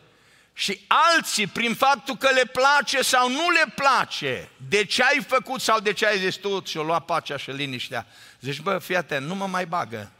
Și 0.54 0.86
alții, 0.88 1.48
prin 1.48 1.76
faptul 1.76 2.18
că 2.18 2.30
le 2.34 2.46
place 2.46 3.02
sau 3.02 3.30
nu 3.30 3.50
le 3.50 3.72
place, 3.76 4.50
de 4.70 4.86
ce 4.86 5.04
ai 5.04 5.26
făcut 5.28 5.62
sau 5.62 5.80
de 5.80 5.94
ce 5.94 6.06
ai 6.06 6.20
zis 6.20 6.36
tu, 6.36 6.64
și-o 6.66 6.84
lua 6.84 7.00
pacea 7.00 7.38
și 7.38 7.52
liniștea, 7.52 8.06
zici, 8.40 8.60
bă, 8.60 8.78
fii 8.78 8.96
atent, 8.96 9.26
nu 9.26 9.36
mă 9.36 9.48
mai 9.48 9.66
bagă, 9.66 10.12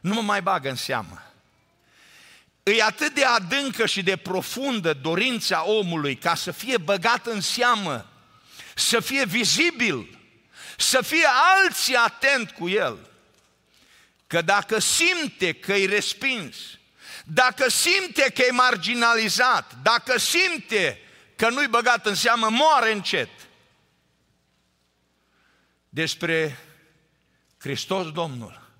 nu 0.00 0.14
mă 0.14 0.20
mai 0.20 0.42
bagă 0.42 0.68
în 0.68 0.76
seamă. 0.76 1.22
E 2.62 2.82
atât 2.82 3.14
de 3.14 3.24
adâncă 3.24 3.86
și 3.86 4.02
de 4.02 4.16
profundă 4.16 4.92
dorința 4.92 5.64
omului 5.66 6.16
ca 6.16 6.34
să 6.34 6.50
fie 6.50 6.76
băgat 6.76 7.26
în 7.26 7.40
seamă, 7.40 8.06
să 8.74 9.00
fie 9.00 9.24
vizibil, 9.24 10.18
să 10.76 11.02
fie 11.02 11.26
alții 11.62 11.94
atent 11.94 12.50
cu 12.50 12.68
el, 12.68 13.10
că 14.26 14.42
dacă 14.42 14.78
simte 14.78 15.52
că 15.52 15.72
e 15.72 15.86
respins, 15.86 16.56
dacă 17.24 17.70
simte 17.70 18.30
că 18.34 18.42
e 18.42 18.50
marginalizat, 18.50 19.76
dacă 19.82 20.18
simte 20.18 21.00
că 21.36 21.48
nu-i 21.48 21.68
băgat 21.68 22.06
în 22.06 22.14
seamă, 22.14 22.48
moare 22.48 22.92
încet. 22.92 23.28
Despre 25.88 26.58
Hristos 27.58 28.12
Domnul, 28.12 28.70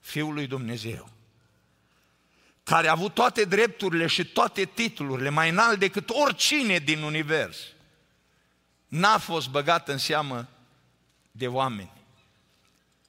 Fiul 0.00 0.34
lui 0.34 0.46
Dumnezeu, 0.46 1.12
care 2.62 2.88
a 2.88 2.92
avut 2.92 3.14
toate 3.14 3.44
drepturile 3.44 4.06
și 4.06 4.24
toate 4.24 4.64
titlurile 4.64 5.28
mai 5.28 5.48
înalt 5.48 5.78
decât 5.78 6.10
oricine 6.10 6.78
din 6.78 7.02
univers, 7.02 7.56
n-a 8.86 9.18
fost 9.18 9.48
băgat 9.48 9.88
în 9.88 9.98
seamă 9.98 10.48
de 11.36 11.46
oameni. 11.46 11.92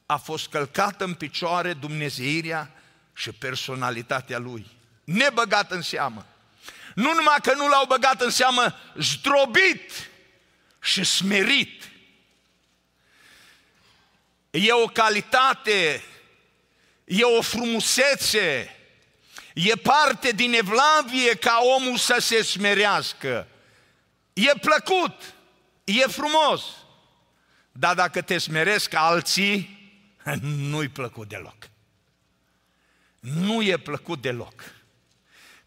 A 0.05 0.17
fost 0.17 0.47
călcată 0.47 1.03
în 1.03 1.13
picioare 1.13 1.73
Dumnezeirea 1.73 2.71
și 3.13 3.31
personalitatea 3.31 4.37
Lui 4.37 4.67
nebăgat 5.03 5.71
în 5.71 5.81
seamă. 5.81 6.25
Nu 6.95 7.13
numai 7.13 7.37
că 7.41 7.53
nu 7.53 7.67
l-au 7.67 7.85
băgat 7.85 8.21
în 8.21 8.29
seamă, 8.29 8.75
zdrobit 8.97 10.09
și 10.81 11.03
smerit. 11.03 11.89
E 14.49 14.71
o 14.71 14.85
calitate, 14.85 16.03
e 17.03 17.23
o 17.23 17.41
frumusețe, 17.41 18.75
e 19.53 19.75
parte 19.75 20.31
din 20.31 20.53
evlavie 20.53 21.35
ca 21.35 21.59
omul 21.77 21.97
să 21.97 22.17
se 22.19 22.41
smerească. 22.41 23.47
E 24.33 24.51
plăcut, 24.61 25.33
e 25.83 26.01
frumos, 26.07 26.63
dar 27.77 27.95
dacă 27.95 28.21
te 28.21 28.37
smeresc 28.37 28.93
alții, 28.93 29.79
nu-i 30.69 30.87
plăcut 30.87 31.27
deloc. 31.27 31.69
Nu 33.19 33.61
e 33.61 33.77
plăcut 33.77 34.21
deloc. 34.21 34.73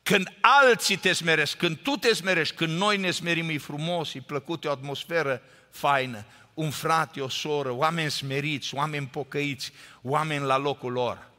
Când 0.02 0.32
alții 0.40 0.96
te 0.96 1.12
smeresc, 1.12 1.56
când 1.56 1.78
tu 1.78 1.96
te 1.96 2.14
smerești, 2.14 2.54
când 2.54 2.78
noi 2.78 2.96
ne 2.96 3.10
smerim, 3.10 3.48
e 3.48 3.58
frumos, 3.58 4.14
e 4.14 4.20
plăcut, 4.20 4.64
e 4.64 4.68
o 4.68 4.70
atmosferă 4.70 5.42
faină, 5.70 6.24
un 6.54 6.70
frate, 6.70 7.20
o 7.20 7.28
soră, 7.28 7.70
oameni 7.70 8.10
smeriți, 8.10 8.74
oameni 8.74 9.06
pocăiți, 9.06 9.72
oameni 10.02 10.44
la 10.44 10.56
locul 10.56 10.92
lor. 10.92 11.30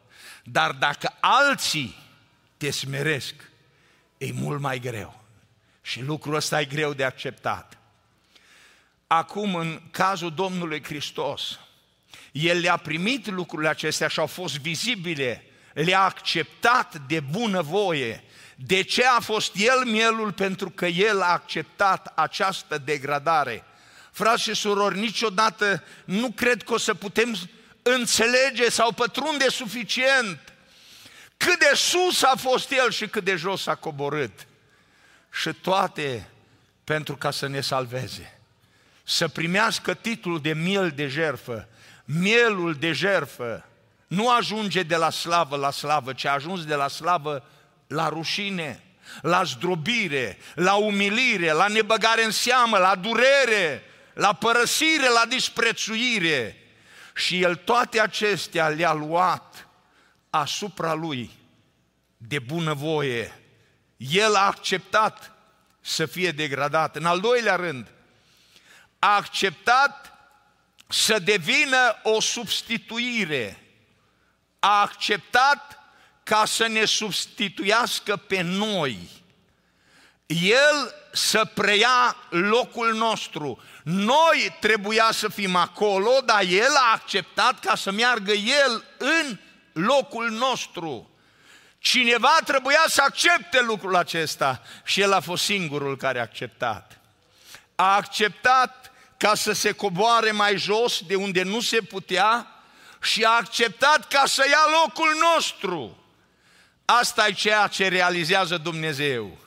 Dar 0.44 0.72
dacă 0.72 1.18
alții 1.20 1.96
te 2.58 2.72
smeresc, 2.72 3.36
e 4.18 4.32
mult 4.32 4.60
mai 4.60 4.80
greu. 4.80 5.24
Și 5.82 6.02
lucrul 6.02 6.36
ăsta 6.36 6.62
e 6.62 6.66
greu 6.66 6.94
de 6.94 7.04
acceptat. 7.04 7.79
Acum, 9.12 9.56
în 9.56 9.82
cazul 9.92 10.34
Domnului 10.34 10.84
Hristos, 10.84 11.60
El 12.32 12.60
le-a 12.60 12.78
primit 12.78 13.28
lucrurile 13.28 13.70
acestea 13.70 14.08
și 14.08 14.20
au 14.20 14.26
fost 14.26 14.58
vizibile, 14.58 15.46
le-a 15.74 16.02
acceptat 16.02 16.96
de 17.08 17.20
bună 17.20 17.62
voie, 17.62 18.24
de 18.56 18.82
ce 18.82 19.06
a 19.06 19.20
fost 19.20 19.56
el 19.56 19.86
mielul? 19.86 20.32
Pentru 20.32 20.70
că 20.70 20.86
el 20.86 21.22
a 21.22 21.32
acceptat 21.32 22.12
această 22.16 22.78
degradare. 22.78 23.64
Frați 24.12 24.42
și 24.42 24.54
surori, 24.54 25.00
niciodată 25.00 25.84
nu 26.06 26.32
cred 26.32 26.64
că 26.64 26.74
o 26.74 26.78
să 26.78 26.94
putem 26.94 27.36
înțelege 27.82 28.70
sau 28.70 28.92
pătrunde 28.92 29.50
suficient 29.50 30.54
cât 31.38 31.60
de 31.60 31.72
sus 31.76 32.24
a 32.24 32.34
fost 32.38 32.72
el 32.72 32.92
și 32.92 33.08
cât 33.08 33.24
de 33.24 33.36
jos 33.36 33.68
a 33.68 33.76
coborât. 33.76 34.48
Și 35.32 35.54
toate 35.54 36.30
pentru 36.84 37.18
ca 37.18 37.32
să 37.32 37.48
ne 37.48 37.62
salveze. 37.62 38.39
Să 39.10 39.28
primească 39.28 39.94
titlul 39.94 40.42
de 40.42 40.54
miel 40.54 40.90
de 40.90 41.08
jerfă. 41.08 41.68
Mielul 42.06 42.74
de 42.74 42.92
jerfă 42.92 43.66
nu 44.08 44.32
ajunge 44.32 44.84
de 44.84 44.96
la 44.96 45.10
slavă 45.10 45.56
la 45.56 45.72
slavă, 45.72 46.14
ci 46.14 46.26
a 46.26 46.32
ajuns 46.32 46.66
de 46.66 46.76
la 46.76 46.88
slavă 46.88 47.44
la 47.88 48.10
rușine. 48.10 48.84
la 49.22 49.44
zdrobire, 49.44 50.38
la 50.56 50.74
umilire, 50.74 51.52
la 51.52 51.68
nebăgare 51.68 52.24
în 52.24 52.32
seamă, 52.32 52.78
la 52.78 52.96
durere, 52.96 53.84
la 54.14 54.34
părăsire, 54.34 55.10
la 55.14 55.26
disprețuire. 55.30 56.58
Și 57.16 57.42
el 57.42 57.56
toate 57.56 58.00
acestea 58.00 58.68
le-a 58.68 58.94
luat 58.94 59.68
asupra 60.30 60.94
lui 60.94 61.32
de 62.18 62.40
bunăvoie. 62.40 63.40
El 63.98 64.36
a 64.36 64.46
acceptat 64.46 65.32
să 65.82 66.06
fie 66.06 66.32
degradat. 66.32 66.96
În 66.96 67.06
al 67.06 67.20
doilea 67.20 67.56
rând, 67.56 67.88
a 69.00 69.16
acceptat 69.16 70.14
să 70.88 71.20
devină 71.20 72.00
o 72.04 72.22
substituire. 72.22 73.64
A 74.60 74.82
acceptat 74.82 75.80
ca 76.24 76.46
să 76.46 76.68
ne 76.68 76.86
substituiască 76.86 78.16
pe 78.16 78.42
noi. 78.42 79.10
El 80.26 80.96
să 81.12 81.46
preia 81.46 82.16
locul 82.30 82.94
nostru. 82.94 83.64
Noi 83.84 84.58
trebuia 84.60 85.10
să 85.12 85.28
fim 85.28 85.56
acolo, 85.56 86.12
dar 86.26 86.42
El 86.42 86.76
a 86.76 86.92
acceptat 86.94 87.60
ca 87.60 87.76
să 87.76 87.92
meargă 87.92 88.32
El 88.32 88.84
în 88.98 89.40
locul 89.74 90.30
nostru. 90.30 91.10
Cineva 91.80 92.38
trebuia 92.46 92.84
să 92.88 93.02
accepte 93.02 93.62
lucrul 93.62 93.96
acesta 93.96 94.62
și 94.84 95.02
El 95.02 95.14
a 95.14 95.20
fost 95.20 95.44
singurul 95.44 95.98
care 95.98 96.20
a 96.20 96.22
acceptat. 96.22 97.00
A 97.76 97.96
acceptat 97.96 98.89
ca 99.20 99.36
să 99.36 99.52
se 99.52 99.72
coboare 99.72 100.32
mai 100.32 100.58
jos 100.58 101.02
de 101.08 101.16
unde 101.16 101.44
nu 101.44 101.62
se 101.62 101.82
putea 101.82 102.48
și 103.02 103.24
a 103.24 103.30
acceptat 103.30 104.08
ca 104.08 104.24
să 104.26 104.46
ia 104.50 104.80
locul 104.82 105.18
nostru. 105.36 105.98
Asta 106.86 107.28
e 107.28 107.32
ceea 107.32 107.68
ce 107.68 107.88
realizează 107.88 108.58
Dumnezeu. 108.58 109.38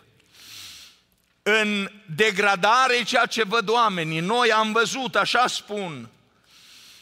În 1.42 1.90
degradare 2.16 3.02
ceea 3.02 3.26
ce 3.26 3.42
văd 3.44 3.68
oamenii, 3.68 4.20
noi 4.20 4.52
am 4.52 4.72
văzut, 4.72 5.16
așa 5.16 5.46
spun, 5.46 6.08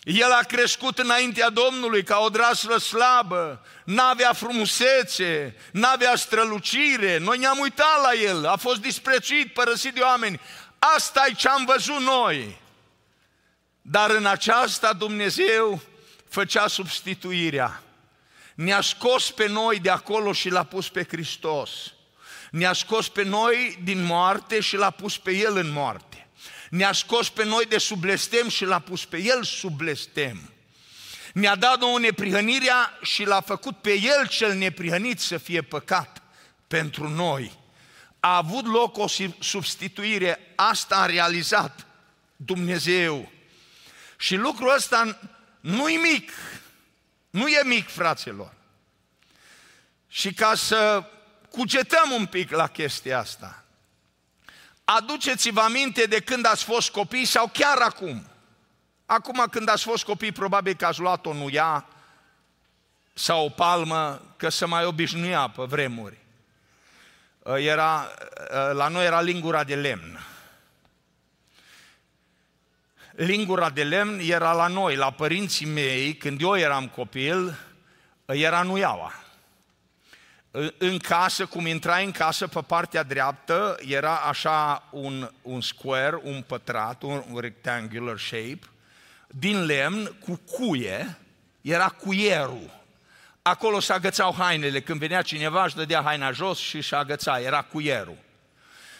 el 0.04 0.30
a 0.30 0.42
crescut 0.42 0.98
înaintea 0.98 1.50
Domnului 1.50 2.02
ca 2.02 2.18
o 2.18 2.28
draslă 2.28 2.76
slabă, 2.78 3.64
n-avea 3.84 4.32
frumusețe, 4.32 5.56
n-avea 5.72 6.16
strălucire, 6.16 7.18
noi 7.18 7.38
ne-am 7.38 7.58
uitat 7.58 8.02
la 8.02 8.20
el, 8.20 8.46
a 8.46 8.56
fost 8.56 8.80
disprețuit, 8.80 9.52
părăsit 9.52 9.94
de 9.94 10.00
oameni. 10.00 10.40
Asta 10.80 11.26
e 11.28 11.34
ce 11.34 11.48
am 11.48 11.64
văzut 11.64 12.00
noi. 12.00 12.60
Dar 13.82 14.10
în 14.10 14.26
aceasta 14.26 14.92
Dumnezeu 14.92 15.80
făcea 16.28 16.66
substituirea. 16.66 17.82
Ne-a 18.54 18.80
scos 18.80 19.30
pe 19.30 19.48
noi 19.48 19.78
de 19.78 19.90
acolo 19.90 20.32
și 20.32 20.48
l-a 20.48 20.64
pus 20.64 20.88
pe 20.88 21.04
Hristos. 21.04 21.70
Ne-a 22.50 22.72
scos 22.72 23.08
pe 23.08 23.22
noi 23.22 23.78
din 23.82 24.02
moarte 24.02 24.60
și 24.60 24.76
l-a 24.76 24.90
pus 24.90 25.18
pe 25.18 25.30
El 25.30 25.56
în 25.56 25.70
moarte. 25.70 26.28
Ne-a 26.70 26.92
scos 26.92 27.28
pe 27.28 27.44
noi 27.44 27.64
de 27.64 27.78
sublestem 27.78 28.48
și 28.48 28.64
l-a 28.64 28.78
pus 28.78 29.04
pe 29.04 29.22
El 29.22 29.44
sublestem. 29.44 30.52
Ne-a 31.32 31.56
dat 31.56 31.78
nouă 31.78 31.98
neprihănirea 31.98 32.98
și 33.02 33.24
l-a 33.24 33.40
făcut 33.40 33.76
pe 33.76 33.90
El 33.90 34.28
cel 34.28 34.54
neprihănit 34.54 35.20
să 35.20 35.38
fie 35.38 35.62
păcat 35.62 36.22
pentru 36.66 37.08
noi. 37.08 37.58
A 38.20 38.36
avut 38.36 38.66
loc 38.66 38.98
o 38.98 39.06
substituire, 39.38 40.52
asta 40.56 40.96
a 40.96 41.06
realizat 41.06 41.86
Dumnezeu. 42.36 43.30
Și 44.16 44.36
lucrul 44.36 44.74
ăsta 44.74 45.18
nu 45.60 45.88
e 45.88 45.98
mic, 45.98 46.32
nu 47.30 47.48
e 47.48 47.62
mic, 47.64 47.88
fraților. 47.88 48.52
Și 50.08 50.32
ca 50.32 50.54
să 50.54 51.04
cugetăm 51.50 52.10
un 52.10 52.26
pic 52.26 52.50
la 52.50 52.66
chestia 52.66 53.18
asta, 53.18 53.64
aduceți-vă 54.84 55.60
aminte 55.60 56.04
de 56.04 56.20
când 56.20 56.46
ați 56.46 56.64
fost 56.64 56.90
copii 56.90 57.24
sau 57.24 57.50
chiar 57.52 57.78
acum. 57.78 58.26
Acum 59.06 59.46
când 59.50 59.68
ați 59.68 59.82
fost 59.82 60.04
copii, 60.04 60.32
probabil 60.32 60.74
că 60.74 60.86
ați 60.86 61.00
luat 61.00 61.26
o 61.26 61.32
nuia 61.32 61.86
sau 63.14 63.44
o 63.44 63.48
palmă, 63.48 64.22
că 64.36 64.48
se 64.48 64.64
mai 64.64 64.84
obișnuia 64.84 65.48
pe 65.48 65.62
vremuri. 65.62 66.18
Era, 67.44 68.12
la 68.72 68.88
noi 68.88 69.04
era 69.04 69.20
lingura 69.20 69.64
de 69.64 69.74
lemn 69.74 70.18
lingura 73.24 73.70
de 73.70 73.84
lemn 73.84 74.18
era 74.18 74.52
la 74.52 74.66
noi, 74.66 74.96
la 74.96 75.10
părinții 75.10 75.66
mei, 75.66 76.14
când 76.14 76.40
eu 76.40 76.56
eram 76.56 76.88
copil, 76.88 77.58
era 78.26 78.62
nuiaua. 78.62 79.12
În 80.78 80.98
casă, 80.98 81.46
cum 81.46 81.66
intrai 81.66 82.04
în 82.04 82.10
casă, 82.10 82.46
pe 82.46 82.60
partea 82.60 83.02
dreaptă, 83.02 83.76
era 83.86 84.16
așa 84.16 84.88
un, 84.90 85.30
un 85.42 85.60
square, 85.60 86.20
un 86.22 86.42
pătrat, 86.46 87.02
un 87.02 87.38
rectangular 87.40 88.18
shape, 88.18 88.60
din 89.26 89.64
lemn, 89.64 90.16
cu 90.24 90.40
cuie, 90.50 91.16
era 91.60 91.88
cuierul. 91.88 92.79
Acolo 93.42 93.80
se 93.80 93.92
agățau 93.92 94.34
hainele, 94.34 94.80
când 94.80 94.98
venea 94.98 95.22
cineva 95.22 95.64
își 95.64 95.74
dădea 95.74 96.02
haina 96.02 96.30
jos 96.30 96.58
și 96.58 96.76
își 96.76 96.94
agăța, 96.94 97.40
era 97.40 97.62
cuierul. 97.62 98.18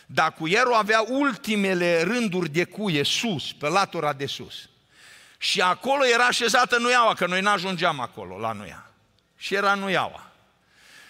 Dar 0.07 0.33
cuierul 0.33 0.75
avea 0.75 1.05
ultimele 1.09 2.03
rânduri 2.03 2.49
de 2.49 2.65
cuie 2.65 3.03
sus, 3.03 3.53
pe 3.53 3.69
latura 3.69 4.13
de 4.13 4.27
sus. 4.27 4.69
Și 5.39 5.61
acolo 5.61 6.07
era 6.07 6.27
așezată 6.27 6.79
nuiaua, 6.79 7.15
că 7.15 7.27
noi 7.27 7.41
n-ajungeam 7.41 8.01
acolo, 8.01 8.39
la 8.39 8.53
nuia. 8.53 8.91
Și 9.37 9.55
era 9.55 9.75
nuiaua. 9.75 10.31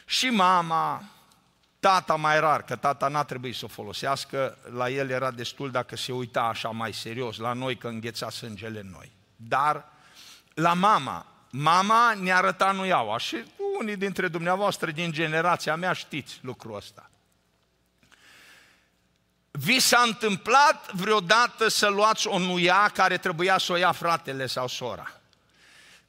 Și 0.05 0.31
mama, 0.31 1.05
tata 1.81 2.14
mai 2.14 2.40
rar, 2.40 2.62
că 2.62 2.77
tata 2.77 3.09
n-a 3.09 3.25
trebuit 3.25 3.57
să 3.57 3.64
o 3.64 3.69
folosească, 3.69 4.59
la 4.75 4.90
el 4.90 5.11
era 5.11 5.31
destul 5.31 5.71
dacă 5.71 5.97
se 5.97 6.12
uita 6.12 6.40
așa 6.40 6.69
mai 6.69 6.93
serios, 6.93 7.37
la 7.37 7.53
noi 7.53 7.77
că 7.77 7.88
îngheța 7.88 8.31
sângele 8.31 8.81
în 8.81 8.90
noi. 8.90 9.12
Dar 9.37 9.85
la 10.55 10.73
mama, 10.73 11.27
mama 11.50 12.14
ne 12.14 12.32
arăta 12.32 12.72
nuiaua 12.72 13.18
și 13.18 13.44
unii 13.78 13.96
dintre 13.96 14.28
dumneavoastră 14.28 14.90
din 14.90 15.12
generația 15.12 15.76
mea 15.76 15.92
știți 15.92 16.38
lucrul 16.42 16.76
ăsta. 16.76 17.10
Vi 19.50 19.78
s-a 19.78 20.02
întâmplat 20.06 20.92
vreodată 20.92 21.68
să 21.68 21.88
luați 21.88 22.26
o 22.26 22.38
nuia 22.38 22.90
care 22.94 23.16
trebuia 23.16 23.58
să 23.58 23.72
o 23.72 23.76
ia 23.76 23.92
fratele 23.92 24.46
sau 24.46 24.68
sora? 24.68 25.20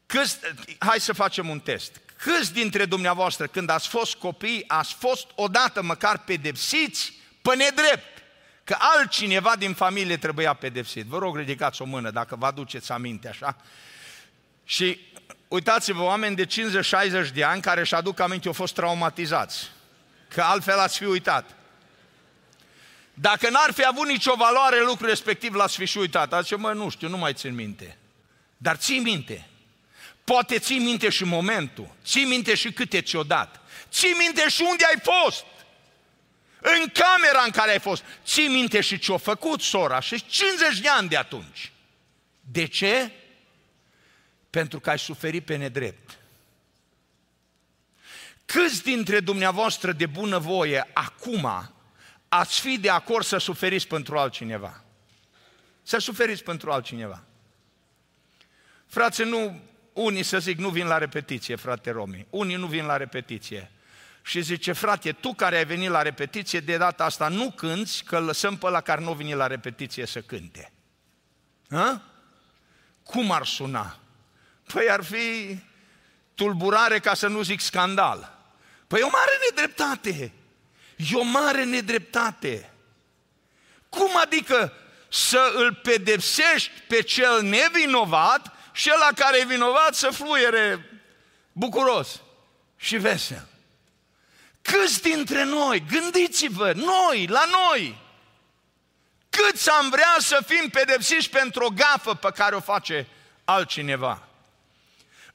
Câți, 0.06 0.38
hai 0.80 1.00
să 1.00 1.14
facem 1.14 1.50
un 1.50 1.60
test. 1.60 2.02
Câți 2.18 2.54
dintre 2.54 2.86
dumneavoastră, 2.86 3.48
când 3.48 3.70
ați 3.70 3.88
fost 3.88 4.16
copii, 4.16 4.64
ați 4.68 4.94
fost 4.94 5.28
odată 5.36 5.82
măcar 5.82 6.18
pedepsiți 6.18 7.14
pe 7.42 7.56
nedrept? 7.56 8.24
Că 8.64 8.76
altcineva 8.80 9.56
din 9.56 9.74
familie 9.74 10.18
trebuia 10.18 10.54
pedepsit. 10.54 11.06
Vă 11.06 11.18
rog, 11.18 11.38
ridicați 11.38 11.82
o 11.82 11.86
mână 11.86 12.12
dacă 12.12 12.36
vă 12.36 12.46
aduceți 12.46 12.92
aminte 12.92 13.28
așa. 13.28 13.56
Și 14.72 15.00
uitați-vă, 15.48 16.02
oameni 16.02 16.36
de 16.36 16.46
50-60 16.46 17.34
de 17.34 17.44
ani 17.44 17.62
care 17.62 17.80
își 17.80 17.96
aduc 17.96 18.20
aminte, 18.20 18.48
au 18.48 18.54
fost 18.54 18.74
traumatizați. 18.74 19.72
Că 20.28 20.42
altfel 20.42 20.80
ați 20.80 20.98
fi 20.98 21.04
uitat. 21.04 21.56
Dacă 23.14 23.50
n-ar 23.50 23.72
fi 23.74 23.86
avut 23.86 24.08
nicio 24.08 24.36
valoare 24.36 24.84
lucrul 24.84 25.08
respectiv, 25.08 25.54
l-ați 25.54 25.76
fi 25.76 25.86
și 25.86 25.98
uitat. 25.98 26.34
Ați 26.34 26.54
mă, 26.54 26.74
nu 26.74 26.90
știu, 26.90 27.08
nu 27.08 27.18
mai 27.18 27.34
țin 27.34 27.56
minte. 27.56 27.98
Dar 28.58 28.76
ții 28.76 29.00
minte. 29.00 29.48
Poate 30.24 30.60
ții 30.60 30.80
minte 30.80 31.10
și 31.10 31.24
momentul. 31.24 31.96
Ții 32.06 32.26
minte 32.26 32.56
și 32.56 32.72
câte 32.72 33.02
ți-o 33.02 33.24
dat. 33.24 33.60
Ții 33.90 34.16
minte 34.18 34.50
și 34.50 34.62
unde 34.70 34.84
ai 34.86 35.02
fost. 35.02 35.46
În 36.60 36.88
camera 36.94 37.44
în 37.46 37.52
care 37.52 37.72
ai 37.72 37.80
fost. 37.80 38.04
Ții 38.26 38.48
minte 38.48 38.82
și 38.82 39.00
ce-a 39.00 39.18
făcut 39.18 39.62
sora 39.62 40.00
și 40.00 40.26
50 40.26 40.80
de 40.80 40.90
ani 40.90 41.10
de 41.10 41.18
atunci. 41.18 41.72
De 42.42 42.66
ce? 42.66 43.12
Pentru 44.52 44.80
că 44.80 44.90
ai 44.90 45.00
suferit 45.00 45.46
pe 45.46 45.56
nedrept. 45.56 46.20
Câți 48.46 48.84
dintre 48.84 49.20
dumneavoastră 49.20 49.92
de 49.92 50.06
bună 50.06 50.38
voie 50.38 50.90
acum 50.94 51.72
ați 52.28 52.60
fi 52.60 52.78
de 52.78 52.90
acord 52.90 53.26
să 53.26 53.38
suferiți 53.38 53.88
pentru 53.88 54.18
altcineva. 54.18 54.84
Să 55.84 55.98
suferiți 55.98 56.44
pentru 56.44 56.72
altcineva. 56.72 57.24
Frate, 58.88 59.24
nu, 59.24 59.62
unii 59.94 60.24
să 60.24 60.40
zic, 60.40 60.58
nu 60.58 60.70
vin 60.70 60.88
la 60.88 60.98
repetiție, 60.98 61.56
frate 61.56 61.92
Romi. 61.92 62.26
Unii 62.30 62.56
nu 62.56 62.68
vin 62.68 62.86
la 62.86 62.98
repetiție. 62.98 63.72
Și 64.22 64.42
zice, 64.42 64.72
frate, 64.72 65.12
tu 65.12 65.34
care 65.34 65.58
ai 65.58 65.66
venit 65.66 65.90
la 65.90 66.02
repetiție, 66.02 66.60
de 66.60 66.78
data 66.78 67.04
asta 67.04 67.28
nu 67.28 67.52
cânți, 67.52 68.04
că 68.04 68.20
lăsăm 68.20 68.58
pe 68.58 68.70
la 68.70 68.82
care 68.82 69.02
nu 69.02 69.14
vine 69.14 69.36
la 69.36 69.48
repetiție 69.48 70.06
să 70.06 70.22
cânte. 70.22 70.72
Hă? 71.70 72.02
Cum 73.04 73.32
ar 73.32 73.46
suna? 73.46 74.00
Păi 74.74 74.90
ar 74.90 75.04
fi 75.04 75.58
tulburare 76.36 77.00
ca 77.00 77.14
să 77.14 77.28
nu 77.28 77.42
zic 77.42 77.60
scandal. 77.60 78.38
Păi 78.88 79.00
e 79.00 79.04
o 79.04 79.10
mare 79.10 79.32
nedreptate. 79.50 80.32
E 80.96 81.16
o 81.16 81.24
mare 81.24 81.64
nedreptate. 81.64 82.74
Cum 83.90 84.18
adică 84.18 84.74
să 85.10 85.54
îl 85.56 85.74
pedepsești 85.74 86.72
pe 86.88 87.02
cel 87.02 87.42
nevinovat 87.42 88.56
și 88.72 88.88
la 88.88 89.10
care 89.16 89.40
e 89.40 89.46
vinovat 89.46 89.96
să 89.96 90.10
fluiere 90.10 90.90
bucuros 91.52 92.22
și 92.76 92.98
vesel? 92.98 93.48
Câți 94.62 95.02
dintre 95.02 95.44
noi, 95.44 95.86
gândiți-vă, 95.90 96.74
noi, 96.76 97.28
la 97.28 97.44
noi, 97.46 97.98
câți 99.30 99.70
am 99.70 99.90
vrea 99.90 100.16
să 100.20 100.44
fim 100.48 100.70
pedepsiți 100.70 101.30
pentru 101.30 101.64
o 101.64 101.70
gafă 101.70 102.14
pe 102.14 102.32
care 102.36 102.56
o 102.56 102.60
face 102.60 103.08
altcineva? 103.46 104.31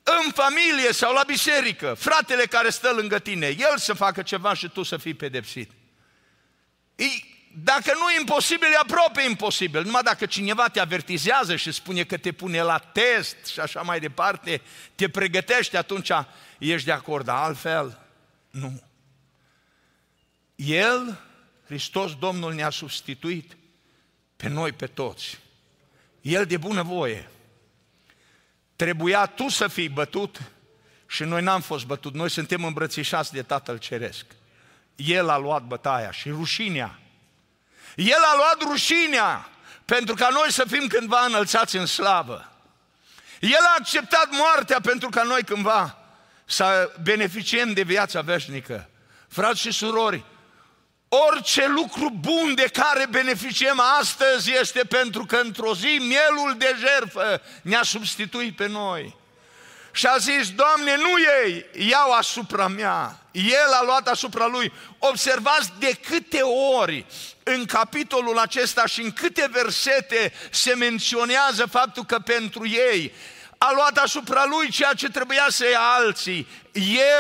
În 0.08 0.30
familie 0.32 0.92
sau 0.92 1.12
la 1.12 1.22
biserică, 1.26 1.94
fratele 1.98 2.44
care 2.44 2.70
stă 2.70 2.92
lângă 2.96 3.18
tine, 3.18 3.46
el 3.46 3.76
să 3.76 3.92
facă 3.92 4.22
ceva 4.22 4.54
și 4.54 4.68
tu 4.68 4.82
să 4.82 4.96
fii 4.96 5.14
pedepsit. 5.14 5.70
Dacă 7.62 7.92
nu 7.94 8.10
e 8.10 8.20
imposibil, 8.20 8.68
e 8.72 8.76
aproape 8.76 9.22
imposibil. 9.22 9.82
Numai 9.82 10.02
dacă 10.02 10.26
cineva 10.26 10.68
te 10.68 10.80
avertizează 10.80 11.56
și 11.56 11.72
spune 11.72 12.04
că 12.04 12.16
te 12.16 12.32
pune 12.32 12.62
la 12.62 12.78
test 12.78 13.36
și 13.46 13.60
așa 13.60 13.82
mai 13.82 14.00
departe, 14.00 14.62
te 14.94 15.08
pregătește, 15.08 15.76
atunci 15.76 16.10
ești 16.58 16.86
de 16.86 16.92
acord. 16.92 17.24
Dar 17.24 17.36
altfel, 17.36 17.98
nu. 18.50 18.82
El, 20.54 21.20
Hristos 21.64 22.14
Domnul, 22.18 22.54
ne-a 22.54 22.70
substituit 22.70 23.56
pe 24.36 24.48
noi, 24.48 24.72
pe 24.72 24.86
toți. 24.86 25.38
El 26.20 26.46
de 26.46 26.56
bună 26.56 26.82
voie. 26.82 27.30
Trebuia 28.76 29.26
tu 29.26 29.48
să 29.48 29.68
fii 29.68 29.88
bătut 29.88 30.38
și 31.06 31.22
noi 31.22 31.42
n-am 31.42 31.60
fost 31.60 31.84
bătut. 31.84 32.14
Noi 32.14 32.30
suntem 32.30 32.64
îmbrățișați 32.64 33.32
de 33.32 33.42
Tatăl 33.42 33.78
Ceresc. 33.78 34.24
El 34.96 35.28
a 35.28 35.36
luat 35.36 35.62
bătaia 35.62 36.10
și 36.10 36.28
rușinea. 36.28 36.98
El 37.94 38.22
a 38.32 38.36
luat 38.36 38.70
rușinea 38.70 39.48
pentru 39.84 40.14
ca 40.14 40.28
noi 40.28 40.52
să 40.52 40.64
fim 40.68 40.86
cândva 40.86 41.24
înălțați 41.24 41.76
în 41.76 41.86
slavă. 41.86 42.52
El 43.40 43.64
a 43.68 43.74
acceptat 43.78 44.28
moartea 44.30 44.80
pentru 44.80 45.08
ca 45.08 45.22
noi 45.22 45.42
cândva 45.42 45.98
să 46.44 46.92
beneficiem 47.02 47.72
de 47.72 47.82
viața 47.82 48.20
veșnică. 48.20 48.88
Frați 49.28 49.60
și 49.60 49.70
surori, 49.70 50.24
orice 51.08 51.68
lucru 51.68 52.10
bun 52.20 52.54
de 52.54 52.68
care 52.72 53.06
beneficiem 53.10 53.80
astăzi 54.00 54.52
este 54.52 54.84
pentru 54.84 55.24
că 55.24 55.36
într-o 55.36 55.74
zi 55.74 55.98
mielul 56.00 56.54
de 56.58 56.76
jerfă 56.78 57.42
ne-a 57.62 57.82
substituit 57.82 58.56
pe 58.56 58.66
noi. 58.66 59.16
Și 59.92 60.06
a 60.06 60.16
zis, 60.16 60.50
Doamne, 60.50 60.96
nu 60.96 61.10
ei, 61.44 61.66
iau 61.88 62.12
asupra 62.12 62.66
mea. 62.68 63.20
El 63.32 63.72
a 63.80 63.82
luat 63.84 64.08
asupra 64.08 64.46
lui. 64.46 64.72
Observați 64.98 65.72
de 65.78 65.98
câte 66.08 66.40
ori 66.80 67.06
în 67.42 67.64
capitolul 67.64 68.38
acesta 68.38 68.86
și 68.86 69.00
în 69.00 69.12
câte 69.12 69.48
versete 69.52 70.32
se 70.50 70.74
menționează 70.74 71.66
faptul 71.66 72.04
că 72.04 72.18
pentru 72.18 72.66
ei 72.68 73.12
a 73.58 73.72
luat 73.74 73.96
asupra 73.96 74.44
lui 74.44 74.70
ceea 74.70 74.92
ce 74.92 75.08
trebuia 75.08 75.46
să 75.48 75.68
ia 75.68 75.80
alții. 75.80 76.46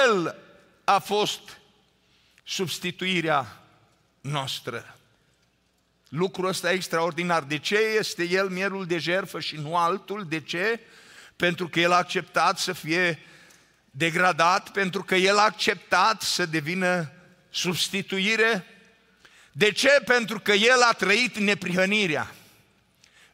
El 0.02 0.36
a 0.84 0.98
fost 0.98 1.40
substituirea 2.44 3.65
noastră. 4.30 4.96
Lucrul 6.08 6.48
ăsta 6.48 6.72
e 6.72 6.74
extraordinar. 6.74 7.42
De 7.42 7.58
ce 7.58 7.76
este 7.76 8.28
el 8.28 8.48
mielul 8.48 8.86
de 8.86 8.98
jerfă 8.98 9.40
și 9.40 9.56
nu 9.56 9.76
altul? 9.76 10.26
De 10.28 10.40
ce? 10.40 10.80
Pentru 11.36 11.68
că 11.68 11.80
el 11.80 11.92
a 11.92 11.96
acceptat 11.96 12.58
să 12.58 12.72
fie 12.72 13.18
degradat, 13.90 14.70
pentru 14.70 15.02
că 15.02 15.14
el 15.14 15.38
a 15.38 15.42
acceptat 15.42 16.22
să 16.22 16.46
devină 16.46 17.12
substituire. 17.50 18.66
De 19.52 19.72
ce? 19.72 20.02
Pentru 20.04 20.40
că 20.40 20.52
el 20.52 20.82
a 20.82 20.92
trăit 20.92 21.36
neprihănirea. 21.36 22.34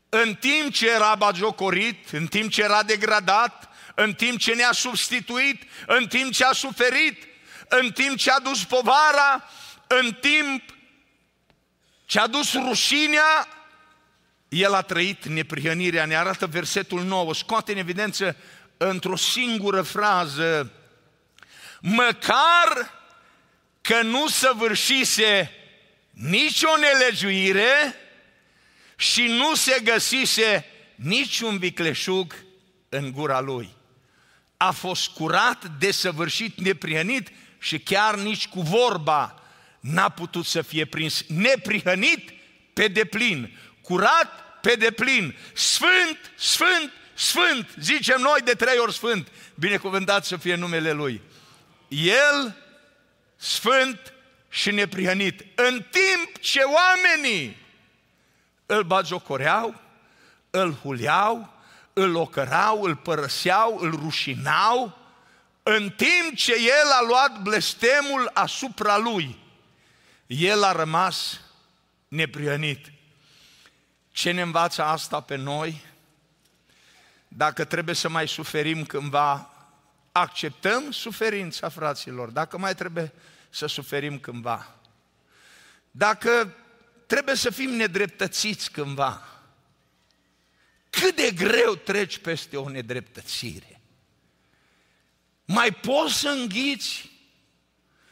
În 0.09 0.35
timp 0.35 0.73
ce 0.73 0.91
era 0.91 1.15
bagiocorit, 1.15 2.11
în 2.11 2.27
timp 2.27 2.51
ce 2.51 2.63
era 2.63 2.83
degradat, 2.83 3.69
în 3.95 4.15
timp 4.15 4.39
ce 4.39 4.55
ne-a 4.55 4.73
substituit, 4.73 5.63
în 5.87 6.07
timp 6.07 6.33
ce 6.33 6.45
a 6.45 6.53
suferit, 6.53 7.27
în 7.69 7.91
timp 7.91 8.17
ce 8.17 8.31
a 8.31 8.39
dus 8.39 8.65
povara, 8.65 9.51
în 9.87 10.13
timp 10.21 10.72
ce 12.13 12.19
a 12.21 12.27
dus 12.27 12.53
rușinea, 12.53 13.49
el 14.49 14.75
a 14.75 14.83
trăit 14.83 15.27
neprihănirea, 15.27 16.05
ne 16.05 16.17
arată 16.17 16.47
versetul 16.47 17.03
9, 17.03 17.35
scoate 17.35 17.73
în 17.73 17.79
evidență 17.79 18.37
într-o 18.77 19.17
singură 19.17 19.83
frază, 19.83 20.73
măcar 21.81 22.93
că 23.81 24.03
nu 24.03 24.29
săvârșise 24.29 25.51
nicio 26.11 26.69
nelegiuire 26.77 27.95
și 28.97 29.23
nu 29.23 29.55
se 29.55 29.81
găsise 29.85 30.67
niciun 30.95 31.59
vicleșug 31.59 32.35
în 32.89 33.13
gura 33.13 33.41
lui. 33.41 33.75
A 34.57 34.71
fost 34.71 35.09
curat, 35.09 35.65
desăvârșit, 35.79 36.61
neprihănit 36.61 37.29
și 37.59 37.79
chiar 37.79 38.15
nici 38.15 38.49
cu 38.49 38.61
vorba 38.61 39.42
n-a 39.83 40.09
putut 40.09 40.45
să 40.45 40.63
fie 40.63 40.85
prins 40.85 41.25
neprihănit 41.29 42.31
pe 42.73 42.89
deplin, 42.89 43.59
curat 43.81 44.61
pe 44.61 44.75
deplin, 44.75 45.37
sfânt, 45.53 46.19
sfânt, 46.37 46.93
sfânt, 47.15 47.69
zicem 47.81 48.21
noi 48.21 48.41
de 48.45 48.53
trei 48.53 48.79
ori 48.79 48.93
sfânt, 48.93 49.29
binecuvântat 49.55 50.25
să 50.25 50.37
fie 50.37 50.55
numele 50.55 50.93
Lui. 50.93 51.21
El, 51.89 52.57
sfânt 53.37 54.13
și 54.49 54.71
neprihănit, 54.71 55.45
în 55.55 55.85
timp 55.91 56.39
ce 56.41 56.61
oamenii 56.61 57.57
îl 58.67 58.83
bagiocoreau, 58.83 59.81
îl 60.51 60.75
huleau, 60.75 61.53
îl 61.93 62.17
ocărau, 62.17 62.83
îl 62.83 62.97
părăseau, 62.97 63.79
îl 63.81 63.91
rușinau, 63.91 64.99
în 65.63 65.91
timp 65.91 66.37
ce 66.37 66.53
el 66.53 66.91
a 67.01 67.07
luat 67.07 67.43
blestemul 67.43 68.31
asupra 68.33 68.97
lui, 68.97 69.42
el 70.39 70.63
a 70.63 70.73
rămas 70.73 71.41
neprihănit. 72.09 72.93
Ce 74.11 74.31
ne 74.31 74.41
învață 74.41 74.83
asta 74.83 75.21
pe 75.21 75.37
noi? 75.37 75.85
Dacă 77.29 77.65
trebuie 77.65 77.95
să 77.95 78.09
mai 78.09 78.29
suferim 78.29 78.85
cândva, 78.85 79.51
acceptăm 80.13 80.91
suferința, 80.91 81.69
fraților, 81.69 82.29
dacă 82.29 82.59
mai 82.59 82.75
trebuie 82.75 83.13
să 83.51 83.67
suferim 83.67 84.19
cândva. 84.19 84.77
Dacă 85.91 86.55
trebuie 87.07 87.35
să 87.35 87.51
fim 87.51 87.71
nedreptățiți 87.71 88.71
cândva, 88.71 89.27
cât 90.91 91.17
de 91.17 91.31
greu 91.31 91.75
treci 91.75 92.19
peste 92.19 92.57
o 92.57 92.69
nedreptățire. 92.69 93.81
Mai 95.45 95.71
poți 95.71 96.19
să 96.19 96.29
înghiți? 96.29 97.11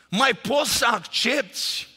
Mai 0.09 0.35
poți 0.35 0.77
să 0.77 0.87
accepti? 0.87 1.90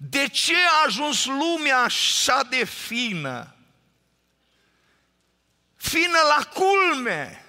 De 0.00 0.28
ce 0.28 0.54
a 0.54 0.84
ajuns 0.86 1.24
lumea 1.24 1.78
așa 1.78 2.42
de 2.42 2.64
fină? 2.64 3.54
Fină 5.76 6.18
la 6.36 6.44
culme. 6.44 7.44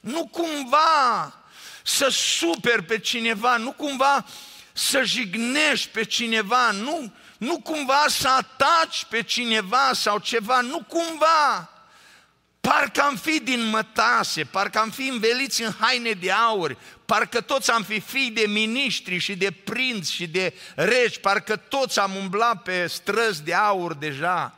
Nu 0.00 0.26
cumva 0.26 1.34
să 1.82 2.08
super 2.08 2.82
pe 2.82 2.98
cineva, 2.98 3.56
nu 3.56 3.72
cumva 3.72 4.26
să 4.72 5.02
jignești 5.02 5.88
pe 5.88 6.04
cineva, 6.04 6.70
nu, 6.70 7.12
nu 7.38 7.60
cumva 7.60 8.04
să 8.08 8.28
ataci 8.28 9.04
pe 9.04 9.22
cineva 9.22 9.90
sau 9.92 10.18
ceva, 10.18 10.60
nu 10.60 10.82
cumva. 10.82 11.70
Parcă 12.60 13.00
am 13.00 13.16
fi 13.16 13.40
din 13.40 13.64
mătase, 13.64 14.44
parcă 14.44 14.78
am 14.78 14.90
fi 14.90 15.08
înveliți 15.08 15.62
în 15.62 15.72
haine 15.80 16.12
de 16.12 16.30
aur, 16.30 16.76
parcă 17.04 17.40
toți 17.40 17.70
am 17.70 17.82
fi 17.82 18.00
fii 18.00 18.30
de 18.30 18.44
miniștri 18.46 19.18
și 19.18 19.36
de 19.36 19.50
prinți 19.50 20.12
și 20.12 20.26
de 20.26 20.54
regi, 20.74 21.20
parcă 21.20 21.56
toți 21.56 21.98
am 21.98 22.14
umblat 22.14 22.62
pe 22.62 22.86
străzi 22.86 23.42
de 23.42 23.54
aur 23.54 23.94
deja. 23.94 24.54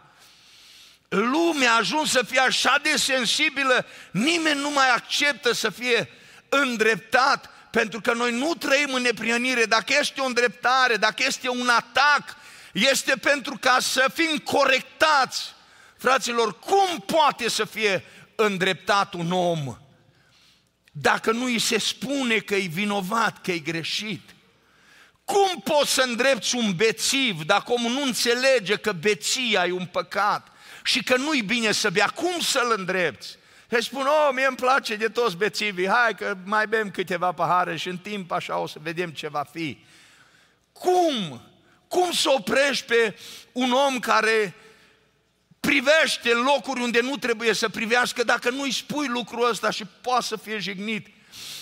Lumea 1.08 1.72
a 1.72 1.76
ajuns 1.76 2.10
să 2.10 2.22
fie 2.28 2.40
așa 2.40 2.78
de 2.82 2.96
sensibilă, 2.96 3.86
nimeni 4.10 4.60
nu 4.60 4.70
mai 4.70 4.90
acceptă 4.90 5.52
să 5.52 5.70
fie 5.70 6.10
îndreptat, 6.48 7.50
pentru 7.70 8.00
că 8.00 8.12
noi 8.12 8.32
nu 8.32 8.54
trăim 8.54 8.94
în 8.94 9.02
neprionire. 9.02 9.64
Dacă 9.64 9.94
este 10.00 10.20
o 10.20 10.24
îndreptare, 10.24 10.96
dacă 10.96 11.22
este 11.26 11.48
un 11.48 11.68
atac, 11.68 12.36
este 12.72 13.16
pentru 13.16 13.56
ca 13.60 13.76
să 13.80 14.10
fim 14.14 14.38
corectați. 14.38 15.51
Fraților, 16.02 16.58
cum 16.58 16.98
poate 17.06 17.48
să 17.48 17.64
fie 17.64 18.04
îndreptat 18.34 19.14
un 19.14 19.32
om 19.32 19.76
dacă 20.92 21.30
nu 21.30 21.44
îi 21.44 21.58
se 21.58 21.78
spune 21.78 22.38
că 22.38 22.54
e 22.54 22.66
vinovat, 22.66 23.40
că 23.40 23.52
e 23.52 23.58
greșit? 23.58 24.20
Cum 25.24 25.60
poți 25.60 25.92
să 25.92 26.02
îndrepți 26.02 26.54
un 26.54 26.72
bețiv 26.76 27.42
dacă 27.42 27.72
omul 27.72 27.90
nu 27.90 28.02
înțelege 28.02 28.76
că 28.76 28.92
beția 28.92 29.66
e 29.66 29.72
un 29.72 29.86
păcat 29.86 30.48
și 30.84 31.02
că 31.02 31.16
nu-i 31.16 31.42
bine 31.42 31.72
să 31.72 31.90
bea? 31.90 32.08
Cum 32.08 32.40
să-l 32.40 32.74
îndrepți? 32.76 33.36
Îi 33.68 33.82
spun, 33.82 34.06
oh, 34.06 34.30
mie 34.34 34.46
îmi 34.46 34.56
place 34.56 34.96
de 34.96 35.08
toți 35.08 35.36
bețivii, 35.36 35.88
hai 35.88 36.14
că 36.14 36.36
mai 36.44 36.66
bem 36.66 36.90
câteva 36.90 37.32
pahare 37.32 37.76
și 37.76 37.88
în 37.88 37.98
timp 37.98 38.30
așa 38.30 38.58
o 38.58 38.66
să 38.66 38.78
vedem 38.82 39.10
ce 39.10 39.28
va 39.28 39.46
fi. 39.52 39.84
Cum? 40.72 41.42
Cum 41.88 42.12
să 42.12 42.30
oprești 42.30 42.84
pe 42.84 43.16
un 43.52 43.72
om 43.72 43.98
care 43.98 44.54
privește 45.68 46.28
locuri 46.28 46.80
unde 46.80 47.00
nu 47.00 47.16
trebuie 47.16 47.52
să 47.52 47.68
privească 47.68 48.24
dacă 48.24 48.50
nu 48.50 48.62
îi 48.62 48.72
spui 48.72 49.06
lucrul 49.06 49.48
ăsta 49.48 49.70
și 49.70 49.84
poate 50.00 50.24
să 50.24 50.36
fie 50.36 50.58
jignit? 50.58 51.06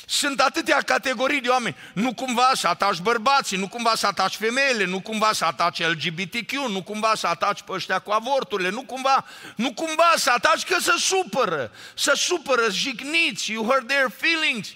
Sunt 0.07 0.41
atâtea 0.41 0.81
categorii 0.81 1.41
de 1.41 1.49
oameni. 1.49 1.77
Nu 1.95 2.15
cumva 2.15 2.51
să 2.55 2.69
ataci 2.69 2.99
bărbații, 2.99 3.57
nu 3.57 3.69
cumva 3.69 3.95
să 3.95 4.07
ataci 4.07 4.37
femeile, 4.37 4.85
nu 4.85 5.01
cumva 5.01 5.33
să 5.33 5.45
ataci 5.45 5.87
LGBTQ, 5.87 6.53
nu 6.53 6.83
cumva 6.83 7.15
să 7.15 7.27
ataci 7.27 7.63
pe 7.63 7.73
ăștia 7.73 7.99
cu 7.99 8.11
avorturile, 8.11 8.69
nu 8.69 8.83
cumva, 8.83 9.25
nu 9.57 9.73
cumva 9.73 10.13
să 10.17 10.31
ataci 10.31 10.65
că 10.65 10.77
se 10.81 10.93
supără, 10.99 11.73
să 11.95 12.13
supără, 12.17 12.71
jigniți, 12.71 13.53
you 13.53 13.65
hurt 13.65 13.87
their 13.87 14.11
feelings. 14.17 14.69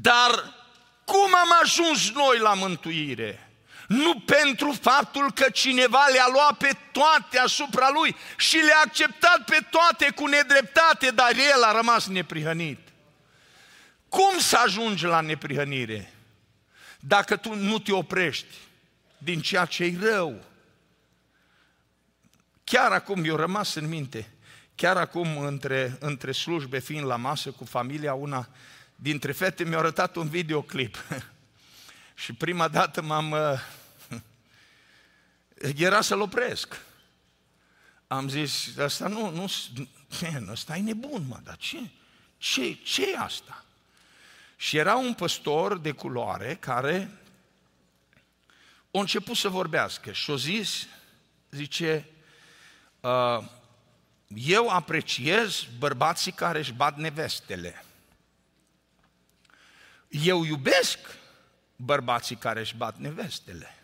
Dar 0.00 0.54
cum 1.04 1.34
am 1.34 1.58
ajuns 1.62 2.10
noi 2.10 2.38
la 2.38 2.54
mântuire? 2.54 3.43
Nu 3.94 4.20
pentru 4.20 4.78
faptul 4.80 5.32
că 5.32 5.50
cineva 5.50 6.06
le-a 6.12 6.26
luat 6.32 6.56
pe 6.56 6.76
toate 6.92 7.38
asupra 7.38 7.90
lui 7.90 8.16
și 8.36 8.56
le-a 8.56 8.82
acceptat 8.84 9.44
pe 9.44 9.66
toate 9.70 10.10
cu 10.14 10.26
nedreptate, 10.26 11.10
dar 11.10 11.30
el 11.54 11.62
a 11.62 11.72
rămas 11.72 12.06
neprihănit. 12.06 12.78
Cum 14.08 14.38
să 14.38 14.56
ajungi 14.64 15.04
la 15.04 15.20
neprihănire? 15.20 16.12
Dacă 17.00 17.36
tu 17.36 17.54
nu 17.54 17.78
te 17.78 17.92
oprești 17.92 18.54
din 19.18 19.40
ceea 19.40 19.64
ce 19.64 19.84
e 19.84 19.98
rău. 20.00 20.44
Chiar 22.64 22.92
acum 22.92 23.24
eu 23.24 23.36
rămas 23.36 23.74
în 23.74 23.88
minte, 23.88 24.30
chiar 24.74 24.96
acum 24.96 25.38
între, 25.38 25.96
între 26.00 26.32
slujbe 26.32 26.78
fiind 26.78 27.06
la 27.06 27.16
masă 27.16 27.50
cu 27.50 27.64
familia, 27.64 28.14
una 28.14 28.48
dintre 28.96 29.32
fete 29.32 29.64
mi-a 29.64 29.78
arătat 29.78 30.16
un 30.16 30.28
videoclip. 30.28 31.04
și 32.22 32.32
prima 32.32 32.68
dată 32.68 33.02
m-am... 33.02 33.34
Uh, 35.64 35.70
era 35.76 36.00
să-l 36.00 36.20
opresc. 36.20 36.80
Am 38.06 38.28
zis, 38.28 38.78
asta 38.78 39.08
nu, 39.08 39.30
nu, 39.30 39.46
man, 40.22 40.48
ăsta 40.48 40.76
e 40.76 40.80
nebun, 40.80 41.26
mă, 41.26 41.40
dar 41.42 41.56
ce? 41.56 41.90
Ce, 42.36 42.74
ce 42.74 43.10
e 43.10 43.18
asta? 43.18 43.64
Și 44.56 44.76
era 44.76 44.96
un 44.96 45.14
păstor 45.14 45.78
de 45.78 45.90
culoare 45.90 46.54
care 46.54 47.10
a 48.90 48.98
început 48.98 49.36
să 49.36 49.48
vorbească 49.48 50.12
și 50.12 50.30
a 50.30 50.36
zis, 50.36 50.86
zice, 51.50 52.08
uh, 53.00 53.38
eu 54.34 54.68
apreciez 54.68 55.66
bărbații 55.78 56.32
care 56.32 56.58
își 56.58 56.72
bat 56.72 56.96
nevestele. 56.96 57.84
Eu 60.08 60.44
iubesc 60.44 60.98
bărbații 61.76 62.36
care 62.36 62.60
își 62.60 62.76
bat 62.76 62.96
nevestele. 62.96 63.83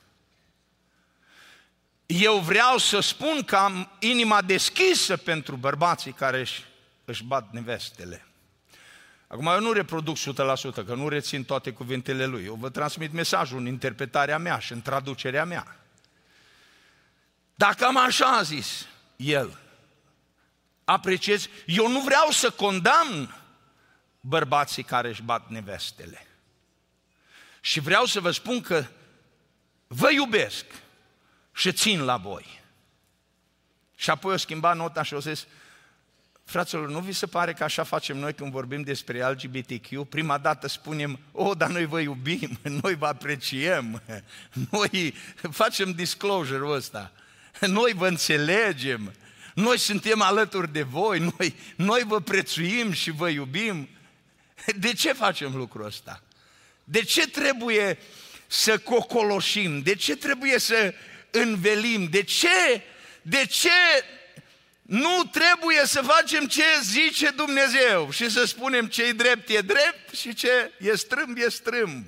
Eu 2.12 2.38
vreau 2.38 2.79
să 2.79 3.01
spun 3.01 3.42
că 3.42 3.57
am 3.57 3.90
inima 3.99 4.42
deschisă 4.42 5.16
pentru 5.16 5.57
bărbații 5.57 6.12
care 6.12 6.40
își, 6.40 6.64
își 7.05 7.25
bat 7.25 7.53
nevestele. 7.53 8.27
Acum 9.27 9.46
eu 9.46 9.61
nu 9.61 9.73
reproduc 9.73 10.16
100%, 10.16 10.23
că 10.87 10.94
nu 10.94 11.09
rețin 11.09 11.44
toate 11.44 11.73
cuvintele 11.73 12.27
lui. 12.27 12.44
Eu 12.44 12.55
vă 12.55 12.70
transmit 12.70 13.12
mesajul 13.12 13.59
în 13.59 13.66
interpretarea 13.66 14.38
mea 14.38 14.59
și 14.59 14.73
în 14.73 14.83
traducerea 14.83 15.44
mea. 15.44 15.77
Dacă 17.55 17.85
am 17.85 17.96
așa 17.96 18.42
zis 18.42 18.87
el, 19.16 19.59
apreciez, 20.85 21.49
eu 21.66 21.88
nu 21.88 22.01
vreau 22.01 22.31
să 22.31 22.51
condamn 22.51 23.37
bărbații 24.20 24.83
care 24.83 25.09
își 25.09 25.23
bat 25.23 25.49
nevestele. 25.49 26.27
Și 27.61 27.81
vreau 27.81 28.05
să 28.05 28.20
vă 28.20 28.31
spun 28.31 28.61
că 28.61 28.85
vă 29.87 30.11
iubesc 30.11 30.64
și 31.52 31.72
țin 31.72 32.04
la 32.04 32.16
voi. 32.16 32.60
Și 33.96 34.10
apoi 34.10 34.34
o 34.34 34.36
schimba 34.36 34.72
nota 34.72 35.02
și 35.02 35.14
o 35.14 35.20
zis, 35.20 35.46
Fraților, 36.50 36.88
nu 36.88 37.00
vi 37.00 37.12
se 37.12 37.26
pare 37.26 37.52
că 37.52 37.64
așa 37.64 37.82
facem 37.82 38.16
noi 38.16 38.34
când 38.34 38.50
vorbim 38.50 38.82
despre 38.82 39.28
LGBTQ? 39.28 40.08
Prima 40.08 40.38
dată 40.38 40.68
spunem, 40.68 41.18
o, 41.32 41.44
oh, 41.44 41.56
dar 41.56 41.70
noi 41.70 41.84
vă 41.84 42.00
iubim, 42.00 42.58
noi 42.82 42.94
vă 42.94 43.06
apreciem, 43.06 44.02
noi 44.70 45.14
facem 45.50 45.92
disclosure-ul 45.92 46.74
ăsta, 46.74 47.12
noi 47.66 47.92
vă 47.92 48.08
înțelegem, 48.08 49.14
noi 49.54 49.78
suntem 49.78 50.22
alături 50.22 50.72
de 50.72 50.82
voi, 50.82 51.18
noi, 51.18 51.54
noi 51.76 52.02
vă 52.06 52.20
prețuim 52.20 52.92
și 52.92 53.10
vă 53.10 53.28
iubim. 53.28 53.88
De 54.76 54.92
ce 54.92 55.12
facem 55.12 55.56
lucrul 55.56 55.84
ăsta? 55.84 56.22
De 56.84 57.02
ce 57.02 57.28
trebuie 57.28 57.98
să 58.46 58.78
cocoloșim? 58.78 59.82
De 59.82 59.94
ce 59.94 60.16
trebuie 60.16 60.58
să 60.58 60.94
învelim? 61.30 62.08
De 62.10 62.22
ce, 62.22 62.82
de 63.22 63.46
ce 63.46 63.70
nu 64.82 65.24
trebuie 65.30 65.82
să 65.84 66.02
facem 66.02 66.46
ce 66.46 66.62
zice 66.82 67.30
Dumnezeu 67.30 68.10
și 68.10 68.30
să 68.30 68.44
spunem 68.44 68.86
ce 68.86 69.04
e 69.04 69.12
drept 69.12 69.48
e 69.48 69.60
drept 69.60 70.14
și 70.14 70.34
ce 70.34 70.72
e 70.78 70.96
strâmb 70.96 71.36
e 71.36 71.48
strâmb. 71.48 72.04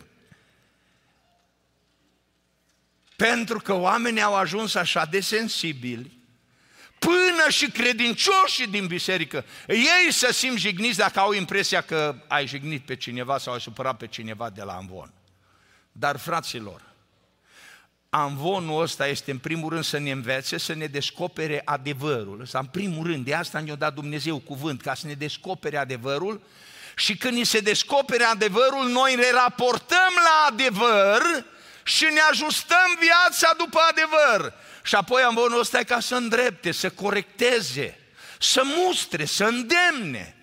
Pentru 3.16 3.58
că 3.58 3.72
oamenii 3.72 4.22
au 4.22 4.34
ajuns 4.34 4.74
așa 4.74 5.04
de 5.04 5.20
sensibili, 5.20 6.20
până 6.98 7.50
și 7.50 7.70
credincioșii 7.70 8.66
din 8.66 8.86
biserică, 8.86 9.44
ei 9.68 10.12
să 10.12 10.32
simt 10.32 10.58
jigniți 10.58 10.98
dacă 10.98 11.20
au 11.20 11.32
impresia 11.32 11.80
că 11.80 12.14
ai 12.28 12.46
jignit 12.46 12.84
pe 12.84 12.96
cineva 12.96 13.38
sau 13.38 13.52
ai 13.52 13.60
supărat 13.60 13.96
pe 13.96 14.06
cineva 14.06 14.50
de 14.50 14.62
la 14.62 14.72
Amvon. 14.72 15.12
Dar, 15.92 16.16
fraților, 16.16 16.91
Amvonul 18.14 18.82
ăsta 18.82 19.06
este 19.06 19.30
în 19.30 19.38
primul 19.38 19.70
rând 19.70 19.84
să 19.84 19.98
ne 19.98 20.10
învețe, 20.10 20.58
să 20.58 20.74
ne 20.74 20.86
descopere 20.86 21.62
adevărul. 21.64 22.40
Ăsta, 22.40 22.58
în 22.58 22.66
primul 22.66 23.06
rând, 23.06 23.24
de 23.24 23.34
asta 23.34 23.60
ne-a 23.60 23.74
dat 23.74 23.94
Dumnezeu 23.94 24.38
cuvânt, 24.38 24.82
ca 24.82 24.94
să 24.94 25.06
ne 25.06 25.12
descopere 25.12 25.76
adevărul 25.76 26.40
și 26.96 27.16
când 27.16 27.36
ni 27.36 27.44
se 27.44 27.60
descopere 27.60 28.24
adevărul, 28.24 28.88
noi 28.88 29.14
ne 29.14 29.30
raportăm 29.30 30.12
la 30.14 30.46
adevăr 30.50 31.22
și 31.82 32.04
ne 32.04 32.20
ajustăm 32.30 32.98
viața 33.00 33.54
după 33.58 33.78
adevăr. 33.90 34.52
Și 34.82 34.94
apoi 34.94 35.22
amvonul 35.22 35.60
ăsta 35.60 35.78
e 35.78 35.84
ca 35.84 36.00
să 36.00 36.14
îndrepte, 36.14 36.72
să 36.72 36.90
corecteze, 36.90 37.98
să 38.38 38.62
mustre, 38.64 39.24
să 39.24 39.44
îndemne. 39.44 40.36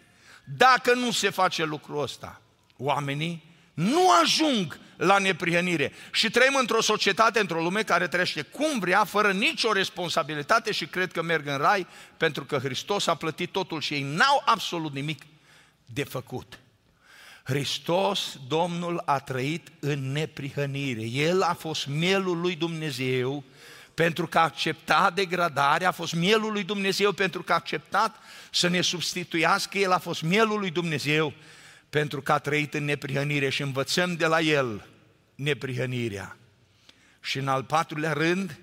Dacă 0.43 0.93
nu 0.93 1.11
se 1.11 1.29
face 1.29 1.63
lucrul 1.63 2.01
ăsta, 2.01 2.41
oamenii 2.77 3.55
nu 3.73 4.11
ajung 4.11 4.79
la 4.99 5.17
neprihănire. 5.17 5.91
Și 6.11 6.29
trăim 6.29 6.55
într-o 6.59 6.81
societate, 6.81 7.39
într-o 7.39 7.61
lume 7.61 7.83
care 7.83 8.07
trăiește 8.07 8.41
cum 8.41 8.79
vrea, 8.79 9.03
fără 9.03 9.31
nicio 9.31 9.71
responsabilitate 9.71 10.71
și 10.71 10.85
cred 10.85 11.11
că 11.11 11.21
merg 11.21 11.47
în 11.47 11.57
rai, 11.57 11.87
pentru 12.17 12.45
că 12.45 12.57
Hristos 12.57 13.07
a 13.07 13.15
plătit 13.15 13.51
totul 13.51 13.81
și 13.81 13.93
ei 13.93 14.01
n-au 14.03 14.41
absolut 14.45 14.93
nimic 14.93 15.21
de 15.85 16.03
făcut. 16.03 16.59
Hristos, 17.43 18.37
Domnul, 18.47 19.01
a 19.05 19.19
trăit 19.19 19.67
în 19.79 20.11
neprihănire. 20.11 21.01
El 21.01 21.41
a 21.41 21.53
fost 21.53 21.87
mielul 21.87 22.39
lui 22.39 22.55
Dumnezeu 22.55 23.43
pentru 23.93 24.27
că 24.27 24.39
a 24.39 24.41
acceptat 24.41 25.13
degradarea, 25.13 25.87
a 25.87 25.91
fost 25.91 26.13
mielul 26.13 26.51
lui 26.51 26.63
Dumnezeu 26.63 27.11
pentru 27.11 27.43
că 27.43 27.51
a 27.51 27.55
acceptat 27.55 28.15
să 28.51 28.67
ne 28.67 28.81
substituiască, 28.81 29.77
El 29.77 29.91
a 29.91 29.97
fost 29.97 30.21
mielul 30.21 30.59
lui 30.59 30.71
Dumnezeu 30.71 31.33
pentru 31.89 32.21
că 32.21 32.31
a 32.31 32.37
trăit 32.37 32.73
în 32.73 32.85
neprihănire 32.85 33.49
și 33.49 33.61
învățăm 33.61 34.15
de 34.15 34.25
la 34.25 34.39
El 34.39 34.88
neprihănirea. 35.39 36.37
Și 37.21 37.37
în 37.37 37.47
al 37.47 37.63
patrulea 37.63 38.13
rând, 38.13 38.59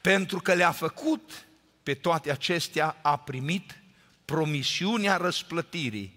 pentru 0.00 0.40
că 0.40 0.54
le-a 0.54 0.72
făcut 0.72 1.44
pe 1.82 1.94
toate 1.94 2.30
acestea, 2.30 2.96
a 3.02 3.16
primit 3.16 3.80
promisiunea 4.24 5.16
răsplătirii. 5.16 6.14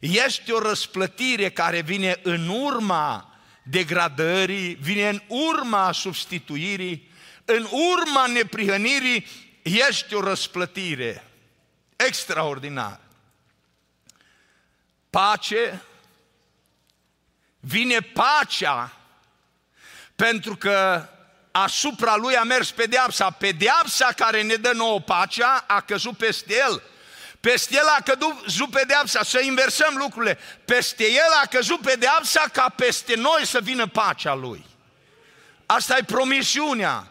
Este 0.00 0.52
o 0.52 0.58
răsplătire 0.58 1.50
care 1.50 1.80
vine 1.80 2.20
în 2.22 2.48
urma 2.48 3.36
degradării, 3.62 4.74
vine 4.74 5.08
în 5.08 5.22
urma 5.26 5.92
substituirii, 5.92 7.10
în 7.44 7.66
urma 7.94 8.26
neprihănirii, 8.26 9.26
este 9.62 10.14
o 10.14 10.20
răsplătire 10.20 11.24
extraordinară 11.96 13.02
pace, 15.12 15.82
vine 17.60 18.00
pacea, 18.00 18.96
pentru 20.16 20.56
că 20.56 21.06
asupra 21.52 22.16
lui 22.16 22.36
a 22.36 22.42
mers 22.42 22.70
pedeapsa. 22.70 23.30
Pedeapsa 23.30 24.12
care 24.16 24.42
ne 24.42 24.54
dă 24.54 24.72
nouă 24.72 25.00
pacea 25.00 25.64
a 25.66 25.80
căzut 25.80 26.16
peste 26.16 26.56
el. 26.56 26.82
Peste 27.40 27.74
el 27.74 27.86
a 27.98 28.02
căzut 28.02 28.70
pedeapsa, 28.70 29.22
să 29.22 29.40
inversăm 29.40 29.94
lucrurile. 29.96 30.38
Peste 30.64 31.04
el 31.04 31.32
a 31.42 31.46
căzut 31.46 31.80
pedeapsa 31.80 32.44
ca 32.52 32.68
peste 32.76 33.14
noi 33.14 33.46
să 33.46 33.60
vină 33.60 33.86
pacea 33.86 34.34
lui. 34.34 34.66
Asta 35.66 35.96
e 35.96 36.04
promisiunea. 36.04 37.06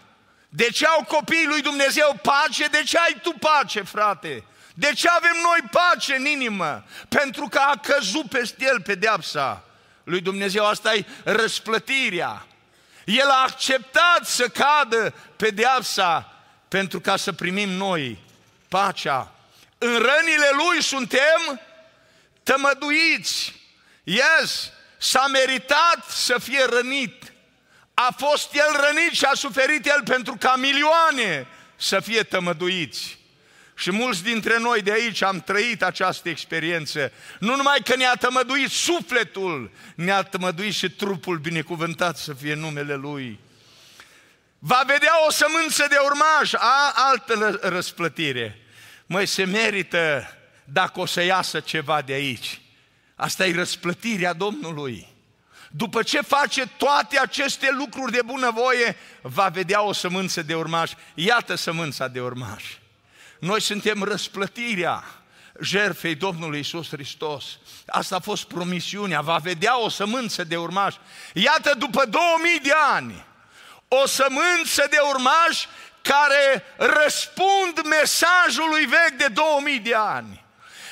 De 0.50 0.70
ce 0.70 0.86
au 0.86 1.04
copiii 1.04 1.46
lui 1.46 1.62
Dumnezeu 1.62 2.20
pace? 2.22 2.66
De 2.66 2.84
ce 2.84 2.98
ai 2.98 3.20
tu 3.22 3.32
pace, 3.40 3.82
frate? 3.82 4.44
De 4.74 4.94
ce 4.94 5.10
avem 5.10 5.36
noi 5.44 5.70
pace 5.72 6.16
în 6.16 6.26
inimă? 6.26 6.84
Pentru 7.10 7.48
că 7.48 7.58
a 7.58 7.80
căzut 7.84 8.30
peste 8.30 8.66
el 8.66 8.82
pedeapsa 8.82 9.64
lui 10.04 10.22
Dumnezeu. 10.22 10.66
Asta 10.66 10.94
e 10.94 11.06
răsplătirea. 11.24 12.46
El 13.20 13.30
a 13.30 13.44
acceptat 13.44 14.26
să 14.26 14.48
cadă 14.48 15.14
pedeapsa 15.36 16.34
pentru 16.68 17.00
ca 17.00 17.16
să 17.16 17.32
primim 17.32 17.70
noi 17.70 18.18
pacea. 18.68 19.32
În 19.78 19.92
rănile 19.92 20.50
lui 20.54 20.84
suntem 20.84 21.62
tămăduiți, 22.44 23.60
Yes, 24.04 24.72
s-a 24.98 25.28
meritat 25.28 26.06
să 26.10 26.38
fie 26.38 26.66
rănit. 26.66 27.34
A 27.94 28.16
fost 28.18 28.54
el 28.54 28.86
rănit 28.86 29.12
și 29.12 29.26
a 29.26 29.34
suferit 29.34 29.86
el 29.86 30.04
pentru 30.04 30.36
ca 30.40 30.56
milioane 30.56 31.48
să 31.76 32.00
fie 32.00 32.24
tămăduiți. 32.24 33.18
Și 33.82 33.92
mulți 33.92 34.24
dintre 34.24 34.60
noi 34.60 34.82
de 34.82 34.92
aici 34.92 35.22
am 35.22 35.40
trăit 35.40 35.84
această 35.84 36.30
experiență. 36.30 37.12
Nu 37.40 37.56
numai 37.56 37.78
că 37.84 37.96
ne-a 37.96 38.14
tămăduit 38.14 38.70
sufletul, 38.70 39.72
ne-a 39.96 40.24
tămăduit 40.24 40.74
și 40.74 40.90
trupul 40.90 41.38
binecuvântat 41.38 42.18
să 42.18 42.34
fie 42.34 42.54
numele 42.54 42.96
Lui. 42.96 43.40
Va 44.60 44.84
vedea 44.88 45.12
o 45.28 45.32
sămânță 45.32 45.86
de 45.90 45.96
urmaș, 46.04 46.54
a 46.54 46.94
altă 46.96 47.60
răsplătire. 47.62 48.62
Măi, 49.06 49.26
se 49.26 49.44
merită 49.44 50.38
dacă 50.64 51.00
o 51.00 51.06
să 51.06 51.22
iasă 51.22 51.60
ceva 51.60 52.02
de 52.02 52.14
aici. 52.14 52.62
Asta 53.16 53.46
e 53.46 53.56
răsplătirea 53.56 54.34
Domnului. 54.34 55.08
După 55.72 56.04
ce 56.04 56.22
face 56.22 56.66
toate 56.78 57.20
aceste 57.20 57.72
lucruri 57.72 58.12
de 58.12 58.22
bunăvoie, 58.26 58.96
va 59.22 59.48
vedea 59.48 59.82
o 59.82 59.94
sămânță 59.94 60.42
de 60.42 60.56
urmaș. 60.56 60.92
Iată 61.14 61.56
sămânța 61.56 62.08
de 62.08 62.22
urmaș. 62.22 62.64
Noi 63.42 63.62
suntem 63.62 64.04
răsplătirea 64.04 65.04
jertfei 65.62 66.16
Domnului 66.16 66.60
Isus 66.60 66.90
Hristos. 66.90 67.46
Asta 67.88 68.16
a 68.16 68.20
fost 68.20 68.44
promisiunea, 68.44 69.22
va 69.22 69.38
vedea 69.38 69.80
o 69.80 69.90
sămânță 69.90 70.44
de 70.44 70.58
urmaș. 70.58 70.96
Iată, 71.34 71.74
după 71.78 72.06
2000 72.06 72.60
de 72.60 72.72
ani, 72.94 73.26
o 73.88 74.08
sămânță 74.08 74.88
de 74.90 74.98
urmaș 75.10 75.66
care 76.02 76.64
răspund 76.78 77.88
mesajului 77.90 78.86
vechi 78.86 79.18
de 79.18 79.28
2000 79.28 79.80
de 79.80 79.96
ani. 79.96 80.46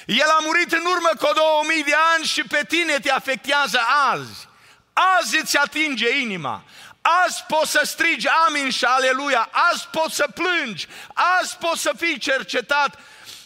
El 0.05 0.27
a 0.27 0.39
murit 0.45 0.71
în 0.71 0.85
urmă 0.85 1.09
cu 1.19 1.33
2000 1.33 1.83
de 1.83 1.95
ani 2.15 2.25
și 2.25 2.43
pe 2.43 2.65
tine 2.67 2.99
te 2.99 3.11
afectează 3.11 3.79
azi. 4.11 4.47
Azi 4.93 5.39
îți 5.41 5.57
atinge 5.57 6.19
inima. 6.19 6.63
Azi 7.01 7.43
poți 7.47 7.71
să 7.71 7.81
strigi 7.83 8.27
amin 8.27 8.69
și 8.69 8.85
aleluia, 8.85 9.49
azi 9.71 9.87
poți 9.91 10.15
să 10.15 10.27
plângi, 10.33 10.87
azi 11.13 11.57
poți 11.57 11.81
să 11.81 11.91
fii 11.97 12.17
cercetat 12.17 12.99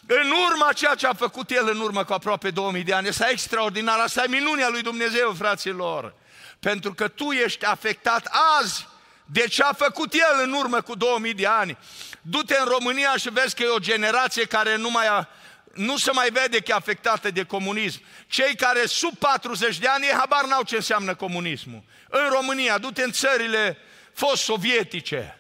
în 0.07 0.31
urma 0.49 0.73
ceea 0.73 0.95
ce 0.95 1.07
a 1.07 1.13
făcut 1.13 1.51
El 1.51 1.69
în 1.69 1.79
urmă 1.79 2.03
cu 2.03 2.13
aproape 2.13 2.49
2000 2.49 2.83
de 2.83 2.93
ani. 2.93 3.07
Asta 3.07 3.27
e 3.27 3.31
extraordinar, 3.31 3.99
asta 3.99 4.23
e 4.23 4.27
minunea 4.27 4.69
lui 4.69 4.81
Dumnezeu, 4.81 5.33
fraților. 5.37 6.13
Pentru 6.59 6.93
că 6.93 7.07
tu 7.07 7.31
ești 7.31 7.65
afectat 7.65 8.29
azi 8.59 8.87
de 9.25 9.47
ce 9.47 9.63
a 9.63 9.73
făcut 9.73 10.13
El 10.13 10.41
în 10.43 10.53
urmă 10.53 10.81
cu 10.81 10.95
2000 10.95 11.33
de 11.33 11.47
ani. 11.47 11.77
Du-te 12.21 12.55
în 12.59 12.65
România 12.65 13.15
și 13.17 13.29
vezi 13.29 13.55
că 13.55 13.63
e 13.63 13.67
o 13.67 13.79
generație 13.79 14.45
care 14.45 14.75
nu 14.75 14.89
mai 14.89 15.07
a, 15.07 15.27
nu 15.73 15.97
se 15.97 16.11
mai 16.11 16.29
vede 16.29 16.59
că 16.59 16.71
e 16.71 16.73
afectată 16.73 17.31
de 17.31 17.43
comunism. 17.43 18.01
Cei 18.27 18.55
care 18.55 18.85
sub 18.85 19.17
40 19.17 19.77
de 19.77 19.87
ani, 19.87 20.05
habar 20.05 20.45
n-au 20.45 20.63
ce 20.63 20.75
înseamnă 20.75 21.15
comunismul. 21.15 21.83
În 22.09 22.29
România, 22.29 22.77
du-te 22.77 23.03
în 23.03 23.11
țările 23.11 23.77
fost 24.13 24.43
sovietice 24.43 25.37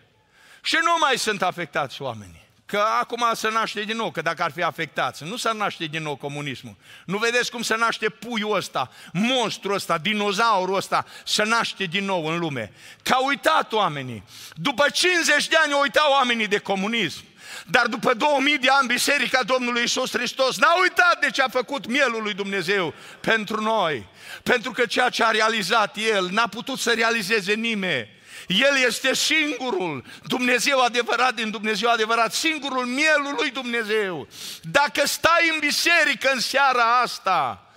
și 0.61 0.77
nu 0.83 0.97
mai 0.99 1.17
sunt 1.17 1.41
afectați 1.41 2.01
oamenii. 2.01 2.41
Că 2.65 2.85
acum 2.99 3.23
se 3.33 3.49
naște 3.49 3.81
din 3.81 3.95
nou, 3.95 4.11
că 4.11 4.21
dacă 4.21 4.43
ar 4.43 4.51
fi 4.51 4.63
afectați, 4.63 5.23
nu 5.23 5.37
se 5.37 5.53
naște 5.53 5.85
din 5.85 6.03
nou 6.03 6.15
comunismul. 6.15 6.75
Nu 7.05 7.17
vedeți 7.17 7.51
cum 7.51 7.61
se 7.61 7.75
naște 7.75 8.09
puiul 8.09 8.55
ăsta, 8.55 8.91
monstrul 9.11 9.73
ăsta, 9.73 9.97
dinozaurul 9.97 10.75
ăsta, 10.75 11.05
se 11.25 11.43
naște 11.43 11.83
din 11.83 12.05
nou 12.05 12.25
în 12.25 12.39
lume. 12.39 12.71
Că 13.03 13.13
au 13.13 13.25
uitat 13.25 13.73
oamenii. 13.73 14.23
După 14.53 14.85
50 14.89 15.47
de 15.47 15.55
ani 15.63 15.73
au 15.73 15.81
uitat 15.81 16.09
oamenii 16.09 16.47
de 16.47 16.57
comunism. 16.57 17.23
Dar 17.65 17.87
după 17.87 18.13
2000 18.13 18.57
de 18.57 18.67
ani, 18.69 18.87
Biserica 18.87 19.43
Domnului 19.43 19.83
Isus 19.83 20.11
Hristos 20.11 20.57
n-a 20.57 20.79
uitat 20.81 21.19
de 21.19 21.29
ce 21.29 21.41
a 21.41 21.47
făcut 21.47 21.87
mielul 21.87 22.23
lui 22.23 22.33
Dumnezeu 22.33 22.93
pentru 23.19 23.61
noi. 23.61 24.07
Pentru 24.43 24.71
că 24.71 24.85
ceea 24.85 25.09
ce 25.09 25.23
a 25.23 25.29
realizat 25.29 25.97
El 25.97 26.29
n-a 26.31 26.47
putut 26.47 26.79
să 26.79 26.91
realizeze 26.91 27.53
nimeni. 27.53 28.21
El 28.47 28.85
este 28.85 29.13
singurul 29.13 30.05
Dumnezeu 30.23 30.81
adevărat 30.81 31.33
din 31.33 31.49
Dumnezeu 31.49 31.89
adevărat, 31.89 32.33
singurul 32.33 32.85
mielul 32.85 33.33
lui 33.37 33.49
Dumnezeu. 33.49 34.27
Dacă 34.61 35.07
stai 35.07 35.49
în 35.53 35.59
biserică 35.59 36.31
în 36.33 36.39
seara 36.39 36.99
asta, 37.01 37.72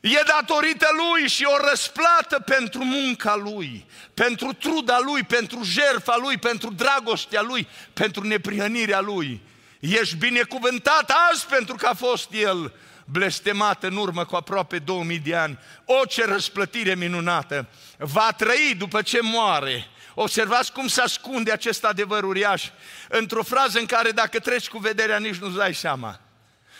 E 0.00 0.22
datorită 0.26 0.86
lui 0.92 1.28
și 1.28 1.44
o 1.44 1.68
răsplată 1.70 2.40
pentru 2.40 2.84
munca 2.84 3.36
lui, 3.36 3.86
pentru 4.14 4.52
truda 4.52 4.98
lui, 5.00 5.22
pentru 5.22 5.62
jertfa 5.62 6.16
lui, 6.16 6.36
pentru 6.38 6.72
dragostea 6.72 7.42
lui, 7.42 7.68
pentru 7.92 8.26
neprihănirea 8.26 9.00
lui. 9.00 9.40
Ești 9.80 10.16
binecuvântat 10.16 11.12
azi 11.30 11.46
pentru 11.46 11.74
că 11.74 11.86
a 11.86 11.94
fost 11.94 12.32
el 12.32 12.72
blestemat 13.04 13.82
în 13.82 13.96
urmă 13.96 14.24
cu 14.24 14.36
aproape 14.36 14.78
2000 14.78 15.18
de 15.18 15.34
ani. 15.34 15.58
O 15.84 16.04
ce 16.04 16.24
răsplătire 16.24 16.94
minunată! 16.94 17.66
Va 17.98 18.32
trăi 18.36 18.74
după 18.78 19.02
ce 19.02 19.18
moare. 19.22 19.86
Observați 20.14 20.72
cum 20.72 20.88
se 20.88 21.00
ascunde 21.00 21.52
acest 21.52 21.84
adevăr 21.84 22.22
uriaș 22.22 22.70
într-o 23.08 23.42
frază 23.42 23.78
în 23.78 23.86
care 23.86 24.10
dacă 24.10 24.38
treci 24.38 24.68
cu 24.68 24.78
vederea 24.78 25.18
nici 25.18 25.36
nu-ți 25.36 25.56
dai 25.56 25.74
seama. 25.74 26.20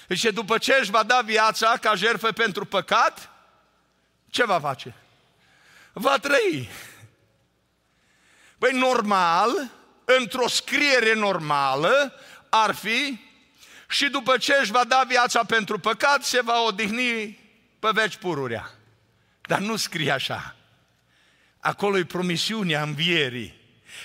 Deci 0.06 0.22
după 0.22 0.58
ce 0.58 0.78
își 0.80 0.90
va 0.90 1.02
da 1.02 1.20
viața 1.20 1.76
ca 1.80 1.94
jertfă 1.94 2.32
pentru 2.32 2.64
păcat, 2.64 3.30
ce 4.30 4.44
va 4.44 4.60
face? 4.60 4.94
Va 5.92 6.18
trăi. 6.18 6.68
Păi 8.58 8.72
normal, 8.72 9.70
într-o 10.04 10.48
scriere 10.48 11.14
normală, 11.14 12.12
ar 12.48 12.74
fi 12.74 13.20
și 13.88 14.08
după 14.08 14.36
ce 14.36 14.56
își 14.60 14.70
va 14.70 14.84
da 14.84 15.04
viața 15.08 15.44
pentru 15.44 15.78
păcat, 15.78 16.22
se 16.22 16.42
va 16.42 16.62
odihni 16.62 17.38
pe 17.78 17.88
veci 17.92 18.16
pururea. 18.16 18.70
Dar 19.40 19.58
nu 19.58 19.76
scrie 19.76 20.10
așa. 20.10 20.56
Acolo 21.60 21.98
e 21.98 22.04
promisiunea 22.04 22.82
învierii. 22.82 23.54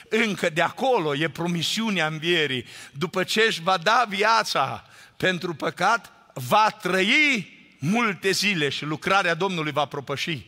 Încă 0.10 0.50
de 0.50 0.62
acolo 0.62 1.16
e 1.16 1.30
promisiunea 1.30 2.08
învierii. 2.08 2.66
După 2.92 3.24
ce 3.24 3.42
își 3.42 3.62
va 3.62 3.78
da 3.78 4.06
viața 4.08 4.86
pentru 5.22 5.54
păcat, 5.54 6.12
va 6.34 6.70
trăi 6.82 7.60
multe 7.80 8.32
zile 8.32 8.70
și 8.70 8.86
lucrarea 8.86 9.34
Domnului 9.34 9.72
va 9.72 9.86
propăși 9.86 10.46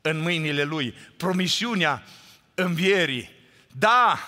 în 0.00 0.20
mâinile 0.20 0.62
Lui. 0.62 0.94
Promisiunea 1.16 2.02
învierii. 2.54 3.30
Da, 3.78 4.18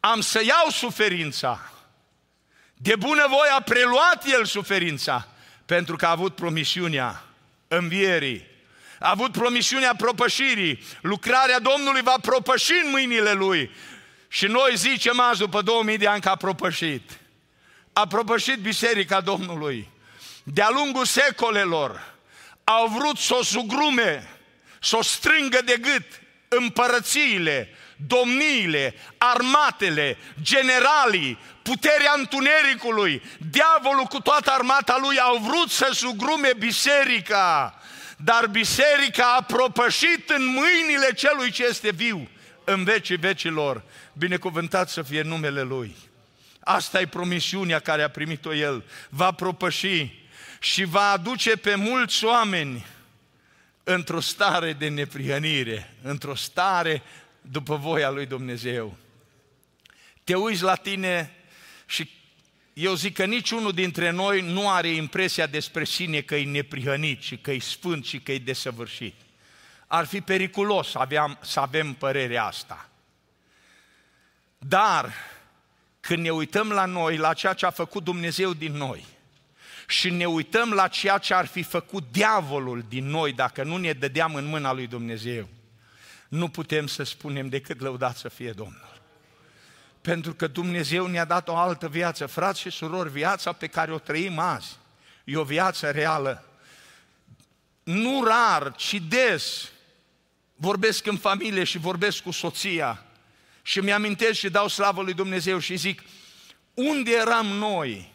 am 0.00 0.20
să 0.20 0.40
iau 0.44 0.70
suferința. 0.70 1.72
De 2.74 2.96
bunăvoie 2.96 3.50
a 3.50 3.60
preluat 3.60 4.24
El 4.26 4.44
suferința, 4.44 5.28
pentru 5.66 5.96
că 5.96 6.06
a 6.06 6.10
avut 6.10 6.34
promisiunea 6.34 7.24
învierii. 7.68 8.46
A 8.98 9.10
avut 9.10 9.32
promisiunea 9.32 9.94
propășirii. 9.94 10.82
Lucrarea 11.00 11.58
Domnului 11.58 12.02
va 12.02 12.16
propăși 12.22 12.72
în 12.84 12.90
mâinile 12.90 13.32
Lui. 13.32 13.70
Și 14.28 14.46
noi 14.46 14.72
zicem 14.76 15.20
azi, 15.20 15.38
după 15.38 15.62
2000 15.62 15.98
de 15.98 16.06
ani, 16.06 16.20
că 16.20 16.28
a 16.28 16.36
propășit 16.36 17.20
a 17.98 18.06
propășit 18.06 18.58
Biserica 18.58 19.20
Domnului. 19.20 19.88
De-a 20.42 20.68
lungul 20.70 21.04
secolelor 21.04 22.14
au 22.64 22.86
vrut 22.86 23.18
să 23.18 23.34
o 23.34 23.42
sugrume, 23.42 24.28
să 24.80 24.96
o 24.96 25.02
strângă 25.02 25.60
de 25.64 25.76
gât 25.80 26.04
împărățiile, 26.48 27.68
domniile, 28.06 28.94
armatele, 29.18 30.18
generalii, 30.42 31.38
puterea 31.62 32.14
întunericului, 32.16 33.22
diavolul 33.50 34.04
cu 34.04 34.20
toată 34.20 34.50
armata 34.50 34.98
lui 35.00 35.18
au 35.18 35.36
vrut 35.36 35.70
să 35.70 35.90
sugrume 35.92 36.52
biserica, 36.58 37.80
dar 38.16 38.46
biserica 38.46 39.34
a 39.34 39.42
propășit 39.42 40.30
în 40.30 40.44
mâinile 40.44 41.12
celui 41.14 41.50
ce 41.50 41.64
este 41.64 41.90
viu 41.90 42.28
în 42.64 42.84
vecii 42.84 43.16
vecilor. 43.16 43.82
Binecuvântat 44.12 44.88
să 44.88 45.02
fie 45.02 45.22
numele 45.22 45.62
Lui. 45.62 45.96
Asta 46.68 47.00
e 47.00 47.06
promisiunea 47.06 47.78
care 47.78 48.02
a 48.02 48.10
primit-o 48.10 48.54
el. 48.54 48.84
Va 49.08 49.32
propăși 49.32 50.12
și 50.60 50.84
va 50.84 51.10
aduce 51.10 51.56
pe 51.56 51.74
mulți 51.74 52.24
oameni 52.24 52.86
într-o 53.84 54.20
stare 54.20 54.72
de 54.72 54.88
neprihănire, 54.88 55.94
într-o 56.02 56.34
stare 56.34 57.02
după 57.40 57.76
voia 57.76 58.10
lui 58.10 58.26
Dumnezeu. 58.26 58.96
Te 60.24 60.34
uiți 60.34 60.62
la 60.62 60.74
tine 60.74 61.34
și 61.86 62.10
eu 62.72 62.94
zic 62.94 63.14
că 63.14 63.24
niciunul 63.24 63.72
dintre 63.72 64.10
noi 64.10 64.40
nu 64.40 64.70
are 64.70 64.88
impresia 64.88 65.46
despre 65.46 65.84
sine 65.84 66.20
că 66.20 66.36
e 66.36 66.44
neprihănit 66.44 67.22
și 67.22 67.36
că 67.36 67.50
e 67.50 67.58
sfânt 67.58 68.04
și 68.04 68.20
că 68.20 68.32
e 68.32 68.38
desăvârșit. 68.38 69.14
Ar 69.86 70.06
fi 70.06 70.20
periculos 70.20 70.90
să, 70.90 70.98
aveam, 70.98 71.38
să 71.42 71.60
avem 71.60 71.92
părerea 71.92 72.44
asta. 72.44 72.88
Dar 74.58 75.12
când 76.06 76.22
ne 76.22 76.30
uităm 76.30 76.70
la 76.70 76.84
noi, 76.84 77.16
la 77.16 77.34
ceea 77.34 77.52
ce 77.52 77.66
a 77.66 77.70
făcut 77.70 78.04
Dumnezeu 78.04 78.52
din 78.52 78.72
noi 78.72 79.04
și 79.86 80.10
ne 80.10 80.26
uităm 80.26 80.70
la 80.70 80.88
ceea 80.88 81.18
ce 81.18 81.34
ar 81.34 81.46
fi 81.46 81.62
făcut 81.62 82.04
diavolul 82.10 82.84
din 82.88 83.06
noi 83.06 83.32
dacă 83.32 83.62
nu 83.62 83.76
ne 83.76 83.92
dădeam 83.92 84.34
în 84.34 84.44
mâna 84.44 84.72
lui 84.72 84.86
Dumnezeu, 84.86 85.48
nu 86.28 86.48
putem 86.48 86.86
să 86.86 87.02
spunem 87.02 87.48
decât 87.48 87.80
lăudat 87.80 88.16
să 88.16 88.28
fie 88.28 88.50
Domnul. 88.50 89.00
Pentru 90.00 90.34
că 90.34 90.46
Dumnezeu 90.46 91.06
ne-a 91.06 91.24
dat 91.24 91.48
o 91.48 91.56
altă 91.56 91.88
viață. 91.88 92.26
Frați 92.26 92.60
și 92.60 92.70
surori, 92.70 93.10
viața 93.10 93.52
pe 93.52 93.66
care 93.66 93.92
o 93.92 93.98
trăim 93.98 94.38
azi 94.38 94.76
e 95.24 95.36
o 95.36 95.44
viață 95.44 95.90
reală. 95.90 96.44
nu 97.82 98.24
rar, 98.24 98.74
ci 98.76 98.94
des, 99.08 99.70
vorbesc 100.54 101.06
în 101.06 101.16
familie 101.16 101.64
și 101.64 101.78
vorbesc 101.78 102.22
cu 102.22 102.30
soția 102.30 103.05
și 103.66 103.80
mi-amintesc 103.80 104.38
și 104.38 104.48
dau 104.48 104.68
slavă 104.68 105.02
lui 105.02 105.14
Dumnezeu 105.14 105.58
și 105.58 105.76
zic, 105.76 106.02
unde 106.74 107.10
eram 107.10 107.46
noi, 107.46 108.12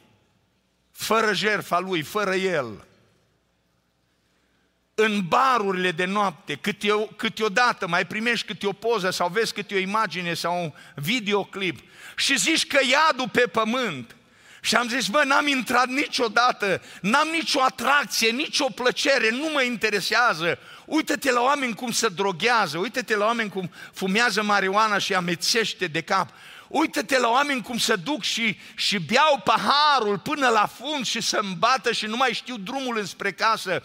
fără 0.91 1.33
jertfa 1.33 1.79
lui, 1.79 2.01
fără 2.01 2.35
el? 2.35 2.85
În 4.95 5.27
barurile 5.27 5.91
de 5.91 6.05
noapte, 6.05 6.55
câte, 6.55 7.09
câteodată 7.15 7.87
mai 7.87 8.07
primești 8.07 8.45
câte 8.45 8.67
o 8.67 8.71
poză 8.71 9.09
sau 9.09 9.29
vezi 9.29 9.53
câte 9.53 9.75
o 9.75 9.77
imagine 9.77 10.33
sau 10.33 10.63
un 10.63 10.71
videoclip 10.95 11.79
și 12.15 12.37
zici 12.37 12.67
că 12.67 12.79
iadul 12.89 13.29
pe 13.29 13.47
pământ. 13.47 14.15
Și 14.61 14.75
am 14.75 14.87
zis, 14.87 15.07
bă, 15.07 15.23
n-am 15.25 15.47
intrat 15.47 15.87
niciodată, 15.87 16.81
n-am 17.01 17.27
nicio 17.27 17.61
atracție, 17.61 18.29
nicio 18.29 18.69
plăcere, 18.69 19.29
nu 19.29 19.49
mă 19.53 19.61
interesează. 19.61 20.59
Uită-te 20.91 21.31
la 21.31 21.41
oameni 21.41 21.73
cum 21.73 21.91
se 21.91 22.07
droghează, 22.07 22.77
uită-te 22.77 23.15
la 23.15 23.25
oameni 23.25 23.49
cum 23.49 23.71
fumează 23.93 24.43
marihuana 24.43 24.97
și 24.97 25.13
amețește 25.13 25.87
de 25.87 26.01
cap. 26.01 26.29
Uită-te 26.67 27.19
la 27.19 27.29
oameni 27.29 27.61
cum 27.61 27.77
se 27.77 27.95
duc 27.95 28.23
și, 28.23 28.59
și 28.75 28.99
beau 28.99 29.41
paharul 29.43 30.19
până 30.19 30.47
la 30.47 30.69
fund 30.77 31.05
și 31.05 31.21
se 31.21 31.37
îmbată 31.41 31.91
și 31.91 32.05
nu 32.05 32.15
mai 32.15 32.33
știu 32.33 32.57
drumul 32.57 32.97
înspre 32.97 33.31
casă. 33.31 33.83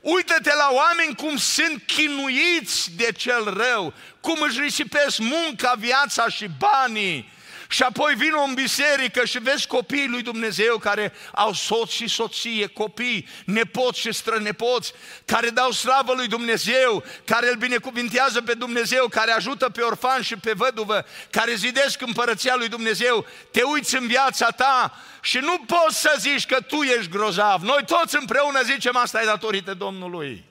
Uită-te 0.00 0.54
la 0.54 0.68
oameni 0.72 1.14
cum 1.14 1.36
sunt 1.36 1.82
chinuiți 1.86 2.90
de 2.96 3.12
cel 3.16 3.44
rău, 3.44 3.92
cum 4.20 4.36
își 4.48 4.60
risipesc 4.60 5.18
munca, 5.18 5.74
viața 5.78 6.28
și 6.28 6.46
banii 6.58 7.32
și 7.70 7.82
apoi 7.82 8.14
vin 8.14 8.32
în 8.46 8.54
biserică 8.54 9.24
și 9.24 9.38
vezi 9.38 9.66
copiii 9.66 10.08
lui 10.08 10.22
Dumnezeu 10.22 10.76
care 10.76 11.12
au 11.34 11.52
soț 11.52 11.90
și 11.90 12.08
soție, 12.08 12.66
copii, 12.66 13.28
nepoți 13.44 14.00
și 14.00 14.12
strănepoți, 14.12 14.92
care 15.24 15.48
dau 15.48 15.70
slavă 15.70 16.12
lui 16.12 16.26
Dumnezeu, 16.26 17.04
care 17.24 17.50
îl 17.50 17.56
binecuvintează 17.56 18.42
pe 18.42 18.54
Dumnezeu, 18.54 19.06
care 19.06 19.30
ajută 19.30 19.68
pe 19.68 19.80
orfan 19.80 20.22
și 20.22 20.36
pe 20.36 20.52
văduvă, 20.52 21.04
care 21.30 21.54
zidesc 21.54 22.00
împărăția 22.00 22.54
lui 22.56 22.68
Dumnezeu. 22.68 23.26
Te 23.50 23.62
uiți 23.62 23.96
în 23.96 24.06
viața 24.06 24.50
ta 24.50 25.02
și 25.20 25.38
nu 25.38 25.58
poți 25.66 26.00
să 26.00 26.16
zici 26.18 26.46
că 26.46 26.60
tu 26.60 26.76
ești 26.76 27.10
grozav. 27.10 27.62
Noi 27.62 27.84
toți 27.86 28.16
împreună 28.16 28.62
zicem 28.62 28.96
asta 28.96 29.22
e 29.22 29.24
datorită 29.24 29.74
Domnului. 29.74 30.47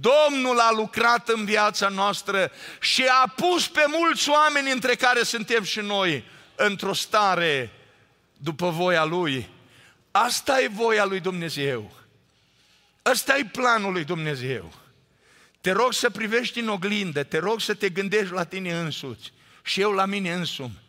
Domnul 0.00 0.58
a 0.58 0.72
lucrat 0.72 1.28
în 1.28 1.44
viața 1.44 1.88
noastră 1.88 2.50
și 2.80 3.04
a 3.22 3.32
pus 3.36 3.68
pe 3.68 3.84
mulți 3.86 4.28
oameni, 4.28 4.70
între 4.70 4.94
care 4.94 5.22
suntem 5.22 5.62
și 5.62 5.80
noi, 5.80 6.24
într-o 6.54 6.92
stare 6.92 7.70
după 8.36 8.70
voia 8.70 9.04
Lui. 9.04 9.48
Asta 10.10 10.60
e 10.60 10.68
voia 10.68 11.04
lui 11.04 11.20
Dumnezeu. 11.20 11.90
Ăsta 13.06 13.38
e 13.38 13.44
planul 13.52 13.92
lui 13.92 14.04
Dumnezeu. 14.04 14.72
Te 15.60 15.70
rog 15.70 15.92
să 15.92 16.10
privești 16.10 16.60
în 16.60 16.68
oglindă, 16.68 17.22
te 17.22 17.38
rog 17.38 17.60
să 17.60 17.74
te 17.74 17.88
gândești 17.88 18.32
la 18.32 18.44
tine 18.44 18.72
însuți 18.72 19.32
și 19.62 19.80
eu 19.80 19.92
la 19.92 20.04
mine 20.04 20.32
însumi. 20.32 20.80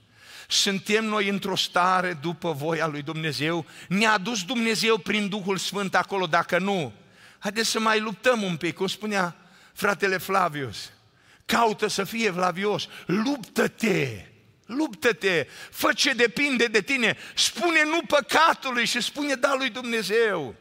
Suntem 0.48 1.06
noi 1.06 1.30
într-o 1.30 1.56
stare 1.56 2.18
după 2.22 2.52
voia 2.52 2.88
lui 2.88 3.02
Dumnezeu? 3.02 3.66
Ne-a 3.88 4.18
dus 4.18 4.44
Dumnezeu 4.44 4.98
prin 4.98 5.30
Duhul 5.30 5.58
Sfânt 5.58 5.96
acolo, 5.96 6.26
dacă 6.26 6.60
nu, 6.60 6.94
haideți 7.44 7.70
să 7.70 7.80
mai 7.80 8.00
luptăm 8.00 8.42
un 8.42 8.58
pic, 8.58 8.76
cum 8.76 8.88
spunea 8.88 9.36
fratele 9.74 10.18
Flavius. 10.18 10.92
Caută 11.46 11.88
să 11.88 12.04
fie 12.04 12.32
Flavios, 12.32 12.88
luptă-te, 13.06 14.26
luptă-te, 14.66 15.48
fă 15.72 15.94
ce 15.94 16.14
depinde 16.14 16.66
de 16.66 16.82
tine, 16.82 17.18
spune 17.36 17.84
nu 17.84 18.02
păcatului 18.08 18.86
și 18.86 19.02
spune 19.02 19.34
da 19.34 19.54
lui 19.58 19.70
Dumnezeu. 19.70 20.56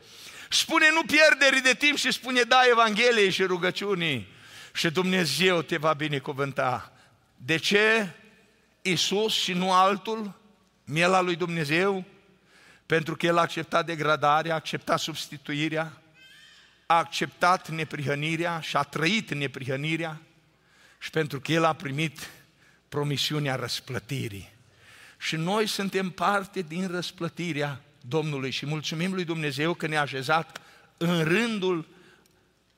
Spune 0.49 0.91
nu 0.95 1.03
pierderii 1.05 1.61
de 1.61 1.75
timp 1.75 1.97
și 1.97 2.13
spune 2.13 2.43
da 2.43 2.61
Evangheliei 2.71 3.31
și 3.31 3.43
rugăciunii. 3.43 4.29
Și 4.73 4.91
Dumnezeu 4.91 5.63
te 5.63 5.77
va 5.77 5.93
binecuvânta. 5.93 6.93
De 7.37 7.57
ce? 7.57 8.09
Isus 8.83 9.33
și 9.35 9.53
nu 9.53 9.73
altul? 9.73 10.33
Miela 10.85 11.21
lui 11.21 11.37
Dumnezeu? 11.37 12.05
Pentru 12.87 13.17
că 13.17 13.27
El 13.27 13.39
a 13.39 13.41
acceptat 13.41 13.87
degradarea, 13.87 14.53
a 14.53 14.57
acceptat 14.57 14.99
substituirea, 14.99 16.02
a 16.93 16.97
acceptat 16.97 17.69
neprihănirea 17.69 18.61
și 18.61 18.77
a 18.77 18.83
trăit 18.83 19.35
neprihănirea 19.35 20.21
și 20.99 21.11
pentru 21.11 21.41
că 21.41 21.53
El 21.53 21.65
a 21.65 21.73
primit 21.73 22.31
promisiunea 22.89 23.55
răsplătirii. 23.55 24.53
Și 25.19 25.37
noi 25.37 25.67
suntem 25.67 26.11
parte 26.11 26.63
din 26.63 26.87
răsplătirea 26.87 27.81
Domnului 28.01 28.51
și 28.51 28.67
mulțumim 28.67 29.13
lui 29.15 29.25
Dumnezeu 29.25 29.75
că 29.75 29.87
ne-a 29.87 30.01
așezat 30.01 30.61
în 30.97 31.25
rândul 31.25 31.89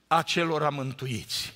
acelor 0.07 0.63
amântuiți. 0.63 1.55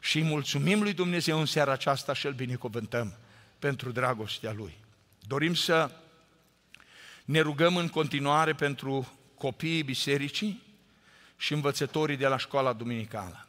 Și 0.00 0.22
mulțumim 0.22 0.82
lui 0.82 0.92
Dumnezeu 0.92 1.38
în 1.38 1.46
seara 1.46 1.72
aceasta 1.72 2.12
și 2.12 2.26
îl 2.26 2.32
binecuvântăm 2.32 3.14
pentru 3.58 3.92
dragostea 3.92 4.52
Lui. 4.52 4.76
Dorim 5.26 5.54
să 5.54 5.90
ne 7.24 7.40
rugăm 7.40 7.76
în 7.76 7.88
continuare 7.88 8.52
pentru 8.52 9.18
copiii 9.34 9.82
bisericii, 9.82 10.68
și 11.40 11.52
învățătorii 11.52 12.16
de 12.16 12.26
la 12.26 12.36
școala 12.36 12.72
duminicală. 12.72 13.46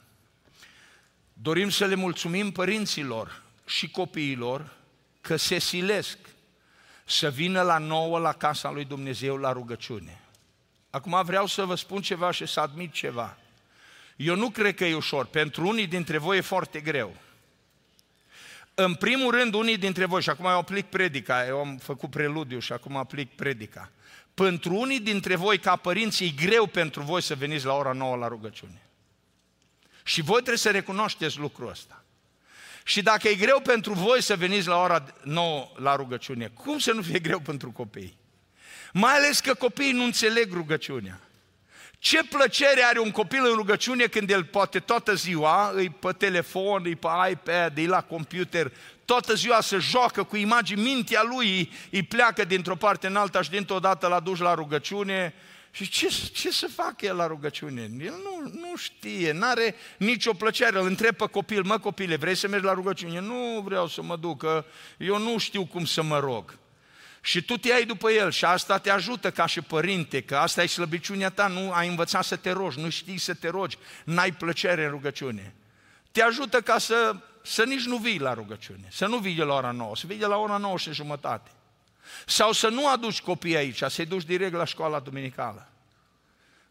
Dorim 1.33 1.69
să 1.69 1.85
le 1.85 1.95
mulțumim 1.95 2.51
părinților 2.51 3.41
și 3.65 3.89
copiilor 3.89 4.73
că 5.21 5.35
se 5.35 5.59
silesc 5.59 6.17
să 7.05 7.29
vină 7.29 7.61
la 7.61 7.77
nouă 7.77 8.19
la 8.19 8.33
casa 8.33 8.71
lui 8.71 8.85
Dumnezeu 8.85 9.37
la 9.37 9.51
rugăciune. 9.51 10.21
Acum 10.89 11.21
vreau 11.25 11.45
să 11.45 11.65
vă 11.65 11.75
spun 11.75 12.01
ceva 12.01 12.31
și 12.31 12.45
să 12.45 12.59
admit 12.59 12.91
ceva. 12.91 13.37
Eu 14.15 14.35
nu 14.35 14.49
cred 14.49 14.75
că 14.75 14.85
e 14.85 14.95
ușor. 14.95 15.25
Pentru 15.25 15.67
unii 15.67 15.87
dintre 15.87 16.17
voi 16.17 16.37
e 16.37 16.41
foarte 16.41 16.79
greu. 16.79 17.15
În 18.73 18.95
primul 18.95 19.31
rând, 19.31 19.53
unii 19.53 19.77
dintre 19.77 20.05
voi, 20.05 20.21
și 20.21 20.29
acum 20.29 20.45
eu 20.45 20.57
aplic 20.57 20.85
predica, 20.85 21.45
eu 21.45 21.59
am 21.59 21.77
făcut 21.77 22.09
preludiu 22.09 22.59
și 22.59 22.73
acum 22.73 22.95
aplic 22.95 23.35
predica. 23.35 23.91
Pentru 24.41 24.75
unii 24.75 24.99
dintre 24.99 25.35
voi, 25.35 25.59
ca 25.59 25.75
părinți, 25.75 26.23
e 26.23 26.29
greu 26.45 26.65
pentru 26.65 27.01
voi 27.01 27.21
să 27.21 27.35
veniți 27.35 27.65
la 27.65 27.73
ora 27.73 27.91
9 27.91 28.15
la 28.15 28.27
rugăciune. 28.27 28.81
Și 30.03 30.21
voi 30.21 30.35
trebuie 30.35 30.57
să 30.57 30.71
recunoașteți 30.71 31.37
lucrul 31.37 31.69
ăsta. 31.69 32.03
Și 32.83 33.01
dacă 33.01 33.27
e 33.27 33.35
greu 33.35 33.59
pentru 33.59 33.93
voi 33.93 34.21
să 34.21 34.35
veniți 34.35 34.67
la 34.67 34.81
ora 34.81 35.05
9 35.23 35.71
la 35.75 35.95
rugăciune, 35.95 36.47
cum 36.47 36.79
să 36.79 36.91
nu 36.91 37.01
fie 37.01 37.19
greu 37.19 37.39
pentru 37.39 37.71
copii? 37.71 38.17
Mai 38.93 39.13
ales 39.13 39.39
că 39.39 39.53
copiii 39.53 39.91
nu 39.91 40.03
înțeleg 40.03 40.53
rugăciunea. 40.53 41.19
Ce 41.99 42.23
plăcere 42.23 42.83
are 42.83 42.99
un 42.99 43.11
copil 43.11 43.45
în 43.45 43.55
rugăciune 43.55 44.05
când 44.05 44.29
el 44.29 44.43
poate 44.43 44.79
toată 44.79 45.13
ziua, 45.13 45.71
îi 45.73 45.89
pe 45.89 46.11
telefon, 46.11 46.81
îi 46.85 46.95
pe 46.95 47.07
iPad, 47.31 47.77
îi 47.77 47.85
la 47.85 48.01
computer, 48.01 48.71
toată 49.11 49.33
ziua 49.33 49.61
se 49.61 49.77
joacă 49.77 50.23
cu 50.23 50.35
imagini, 50.35 50.81
mintea 50.81 51.23
lui 51.23 51.71
îi 51.91 52.03
pleacă 52.03 52.43
dintr-o 52.43 52.75
parte 52.75 53.07
în 53.07 53.15
alta 53.15 53.41
și 53.41 53.49
dintr-o 53.49 53.79
dată 53.79 54.07
la 54.07 54.19
duci 54.19 54.39
la 54.39 54.53
rugăciune. 54.53 55.33
Și 55.71 55.89
ce, 55.89 56.07
ce 56.33 56.51
să 56.51 56.67
facă 56.75 57.05
el 57.05 57.15
la 57.15 57.27
rugăciune? 57.27 57.81
El 57.81 58.13
nu, 58.23 58.51
nu 58.59 58.75
știe, 58.75 59.31
nu 59.31 59.45
are 59.45 59.75
nicio 59.97 60.33
plăcere. 60.33 60.79
Îl 60.79 60.85
întreb 60.85 61.15
pe 61.15 61.25
copil, 61.25 61.63
mă 61.63 61.77
copile, 61.77 62.15
vrei 62.15 62.35
să 62.35 62.47
mergi 62.47 62.65
la 62.65 62.73
rugăciune? 62.73 63.19
Nu 63.19 63.61
vreau 63.65 63.87
să 63.87 64.01
mă 64.01 64.15
duc, 64.15 64.37
că 64.37 64.65
eu 64.97 65.17
nu 65.17 65.37
știu 65.37 65.65
cum 65.65 65.85
să 65.85 66.01
mă 66.01 66.19
rog. 66.19 66.57
Și 67.21 67.41
tu 67.41 67.57
te 67.57 67.67
iei 67.67 67.85
după 67.85 68.11
el 68.11 68.31
și 68.31 68.45
asta 68.45 68.77
te 68.77 68.89
ajută 68.89 69.31
ca 69.31 69.45
și 69.45 69.61
părinte, 69.61 70.21
că 70.21 70.37
asta 70.37 70.63
e 70.63 70.65
slăbiciunea 70.65 71.29
ta, 71.29 71.47
nu 71.47 71.71
ai 71.71 71.87
învățat 71.87 72.23
să 72.23 72.35
te 72.35 72.51
rogi, 72.51 72.79
nu 72.79 72.89
știi 72.89 73.17
să 73.17 73.33
te 73.33 73.49
rogi, 73.49 73.77
n-ai 74.03 74.31
plăcere 74.31 74.83
în 74.83 74.89
rugăciune. 74.89 75.53
Te 76.11 76.21
ajută 76.21 76.61
ca 76.61 76.77
să, 76.77 77.15
să 77.43 77.63
nici 77.63 77.85
nu 77.85 77.97
vii 77.97 78.19
la 78.19 78.33
rugăciune, 78.33 78.87
să 78.91 79.05
nu 79.07 79.17
vii 79.17 79.35
de 79.35 79.43
la 79.43 79.53
ora 79.53 79.71
9, 79.71 79.95
să 79.95 80.07
vii 80.07 80.17
de 80.17 80.25
la 80.25 80.37
ora 80.37 80.57
9 80.57 80.77
și 80.77 80.93
jumătate. 80.93 81.51
Sau 82.25 82.51
să 82.51 82.67
nu 82.67 82.87
aduci 82.87 83.21
copiii 83.21 83.55
aici, 83.55 83.83
să-i 83.83 84.05
duci 84.05 84.23
direct 84.23 84.53
la 84.53 84.65
școala 84.65 84.99
duminicală. 84.99 85.67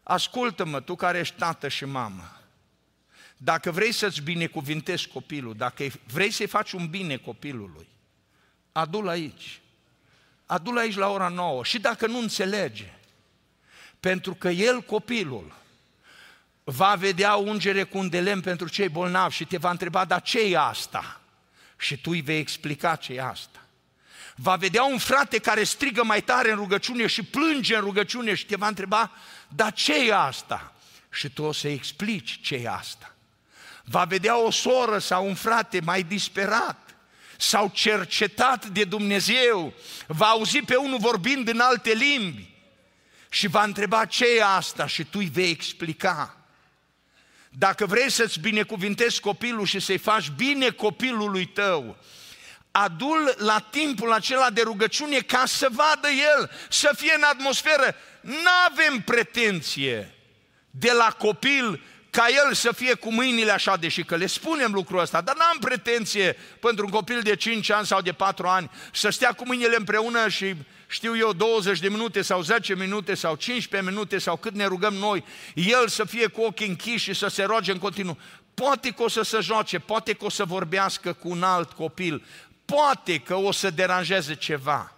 Ascultă-mă, 0.03 0.79
tu 0.79 0.95
care 0.95 1.19
ești 1.19 1.35
tată 1.37 1.67
și 1.67 1.85
mamă, 1.85 2.41
dacă 3.37 3.71
vrei 3.71 3.91
să-ți 3.91 4.21
binecuvintezi 4.21 5.07
copilul, 5.07 5.55
dacă 5.55 5.83
vrei 6.07 6.31
să-i 6.31 6.47
faci 6.47 6.71
un 6.71 6.87
bine 6.87 7.17
copilului, 7.17 7.87
adu-l 8.71 9.07
aici 9.07 9.61
adu-l 10.51 10.77
aici 10.77 10.95
la 10.95 11.09
ora 11.09 11.27
9 11.27 11.63
și 11.63 11.79
dacă 11.79 12.07
nu 12.07 12.17
înțelege, 12.17 12.93
pentru 13.99 14.33
că 14.33 14.49
el, 14.49 14.81
copilul, 14.81 15.55
va 16.63 16.95
vedea 16.95 17.35
ungere 17.35 17.83
cu 17.83 17.97
un 17.97 18.09
de 18.09 18.19
lemn 18.19 18.41
pentru 18.41 18.69
cei 18.69 18.89
bolnavi 18.89 19.35
și 19.35 19.45
te 19.45 19.57
va 19.57 19.69
întreba, 19.69 20.05
dar 20.05 20.21
ce 20.21 20.39
e 20.41 20.57
asta? 20.57 21.21
Și 21.77 21.97
tu 21.97 22.09
îi 22.09 22.21
vei 22.21 22.39
explica 22.39 22.95
ce 22.95 23.13
e 23.13 23.21
asta. 23.21 23.59
Va 24.35 24.55
vedea 24.55 24.83
un 24.83 24.97
frate 24.97 25.37
care 25.37 25.63
strigă 25.63 26.03
mai 26.03 26.21
tare 26.21 26.51
în 26.51 26.55
rugăciune 26.55 27.07
și 27.07 27.23
plânge 27.23 27.75
în 27.75 27.81
rugăciune 27.81 28.33
și 28.33 28.45
te 28.45 28.55
va 28.55 28.67
întreba, 28.67 29.11
dar 29.47 29.73
ce 29.73 30.07
e 30.07 30.15
asta? 30.15 30.73
Și 31.11 31.29
tu 31.29 31.43
o 31.43 31.51
să-i 31.51 31.73
explici 31.73 32.39
ce 32.41 32.55
e 32.55 32.69
asta. 32.69 33.15
Va 33.83 34.03
vedea 34.03 34.37
o 34.37 34.51
soră 34.51 34.97
sau 34.97 35.27
un 35.27 35.35
frate 35.35 35.79
mai 35.79 36.03
disperat 36.03 36.91
s-au 37.41 37.71
cercetat 37.73 38.65
de 38.65 38.83
Dumnezeu, 38.83 39.73
va 40.07 40.25
auzi 40.25 40.61
pe 40.61 40.75
unul 40.75 40.97
vorbind 40.99 41.47
în 41.47 41.59
alte 41.59 41.93
limbi 41.93 42.49
și 43.29 43.47
va 43.47 43.63
întreba 43.63 44.05
ce 44.05 44.25
e 44.37 44.43
asta 44.43 44.87
și 44.87 45.03
tu 45.03 45.19
îi 45.19 45.29
vei 45.33 45.49
explica. 45.49 46.35
Dacă 47.57 47.85
vrei 47.85 48.11
să-ți 48.11 48.39
binecuvintezi 48.39 49.19
copilul 49.19 49.65
și 49.65 49.79
să-i 49.79 49.97
faci 49.97 50.29
bine 50.29 50.69
copilului 50.69 51.45
tău, 51.45 51.97
adul 52.71 53.35
la 53.37 53.59
timpul 53.59 54.11
acela 54.11 54.49
de 54.49 54.61
rugăciune 54.61 55.17
ca 55.17 55.43
să 55.45 55.67
vadă 55.71 56.07
el, 56.07 56.51
să 56.69 56.91
fie 56.95 57.13
în 57.15 57.23
atmosferă. 57.23 57.95
Nu 58.21 58.49
avem 58.69 58.99
pretenție 58.99 60.15
de 60.69 60.91
la 60.91 61.15
copil 61.17 61.81
ca 62.09 62.25
el 62.45 62.53
să 62.53 62.71
fie 62.71 62.93
cu 62.93 63.13
mâinile 63.13 63.51
așa, 63.51 63.77
deși 63.77 64.03
că 64.03 64.15
le 64.15 64.25
spunem 64.25 64.71
lucrul 64.73 64.99
ăsta, 64.99 65.21
dar 65.21 65.35
n-am 65.35 65.57
pretenție 65.59 66.37
pentru 66.59 66.85
un 66.85 66.91
copil 66.91 67.21
de 67.21 67.35
5 67.35 67.69
ani 67.69 67.85
sau 67.85 68.01
de 68.01 68.11
4 68.11 68.47
ani 68.47 68.71
să 68.93 69.09
stea 69.09 69.33
cu 69.33 69.45
mâinile 69.45 69.75
împreună 69.77 70.29
și 70.29 70.55
știu 70.91 71.17
eu 71.17 71.33
20 71.33 71.79
de 71.79 71.89
minute 71.89 72.21
sau 72.21 72.41
10 72.41 72.75
minute 72.75 73.13
sau 73.13 73.35
15 73.35 73.91
minute 73.91 74.17
sau 74.17 74.37
cât 74.37 74.53
ne 74.53 74.65
rugăm 74.65 74.93
noi, 74.93 75.23
el 75.53 75.87
să 75.87 76.03
fie 76.03 76.27
cu 76.27 76.41
ochii 76.41 76.67
închiși 76.67 77.03
și 77.03 77.13
să 77.13 77.27
se 77.27 77.43
roage 77.43 77.71
în 77.71 77.77
continuu. 77.77 78.17
Poate 78.53 78.89
că 78.89 79.03
o 79.03 79.07
să 79.07 79.21
se 79.21 79.39
joace, 79.39 79.79
poate 79.79 80.13
că 80.13 80.25
o 80.25 80.29
să 80.29 80.45
vorbească 80.45 81.13
cu 81.13 81.29
un 81.29 81.43
alt 81.43 81.71
copil, 81.71 82.25
poate 82.65 83.19
că 83.19 83.35
o 83.35 83.51
să 83.51 83.69
deranjeze 83.69 84.35
ceva. 84.35 84.95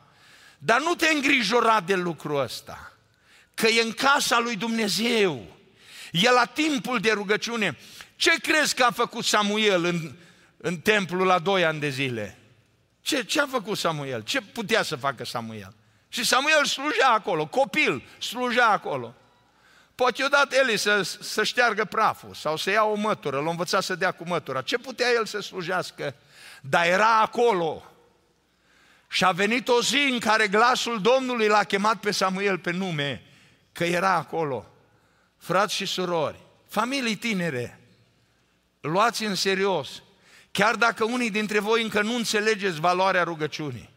Dar 0.57 0.81
nu 0.81 0.95
te 0.95 1.07
îngrijora 1.13 1.81
de 1.81 1.95
lucrul 1.95 2.41
ăsta, 2.41 2.93
că 3.53 3.67
e 3.67 3.81
în 3.81 3.91
casa 3.91 4.39
lui 4.39 4.55
Dumnezeu 4.55 5.53
E 6.13 6.31
la 6.31 6.45
timpul 6.45 6.99
de 6.99 7.11
rugăciune. 7.11 7.77
Ce 8.15 8.31
crezi 8.41 8.75
că 8.75 8.83
a 8.83 8.91
făcut 8.91 9.25
Samuel 9.25 9.83
în, 9.83 10.15
în 10.57 10.77
templu 10.77 11.23
la 11.23 11.39
doi 11.39 11.65
ani 11.65 11.79
de 11.79 11.89
zile? 11.89 12.37
Ce, 13.01 13.23
ce 13.23 13.41
a 13.41 13.47
făcut 13.47 13.77
Samuel? 13.77 14.23
Ce 14.23 14.41
putea 14.41 14.83
să 14.83 14.95
facă 14.95 15.25
Samuel? 15.25 15.75
Și 16.13 16.25
Samuel 16.25 16.65
slujea 16.65 17.09
acolo, 17.09 17.45
copil, 17.45 18.03
slujea 18.17 18.67
acolo. 18.67 19.13
Poate 19.95 20.23
odată 20.23 20.55
Eli 20.55 20.77
să, 20.77 21.01
să 21.01 21.43
șteargă 21.43 21.85
praful 21.85 22.33
sau 22.33 22.57
să 22.57 22.69
ia 22.69 22.83
o 22.83 22.95
mătură, 22.95 23.39
l-a 23.39 23.49
învățat 23.49 23.83
să 23.83 23.95
dea 23.95 24.11
cu 24.11 24.23
mătura. 24.27 24.61
Ce 24.61 24.77
putea 24.77 25.11
el 25.11 25.25
să 25.25 25.39
slujească? 25.39 26.15
Dar 26.61 26.85
era 26.85 27.19
acolo. 27.19 27.91
Și 29.07 29.25
a 29.25 29.31
venit 29.31 29.67
o 29.67 29.81
zi 29.81 30.07
în 30.11 30.19
care 30.19 30.47
glasul 30.47 31.01
Domnului 31.01 31.47
l-a 31.47 31.63
chemat 31.63 31.99
pe 31.99 32.11
Samuel 32.11 32.57
pe 32.57 32.71
nume, 32.71 33.23
că 33.71 33.83
era 33.83 34.13
acolo 34.13 34.65
frați 35.37 35.73
și 35.73 35.85
surori, 35.85 36.39
familii 36.67 37.15
tinere, 37.15 37.79
luați 38.81 39.23
în 39.23 39.35
serios, 39.35 40.03
chiar 40.51 40.75
dacă 40.75 41.03
unii 41.03 41.31
dintre 41.31 41.59
voi 41.59 41.83
încă 41.83 42.01
nu 42.01 42.15
înțelegeți 42.15 42.79
valoarea 42.79 43.23
rugăciunii, 43.23 43.92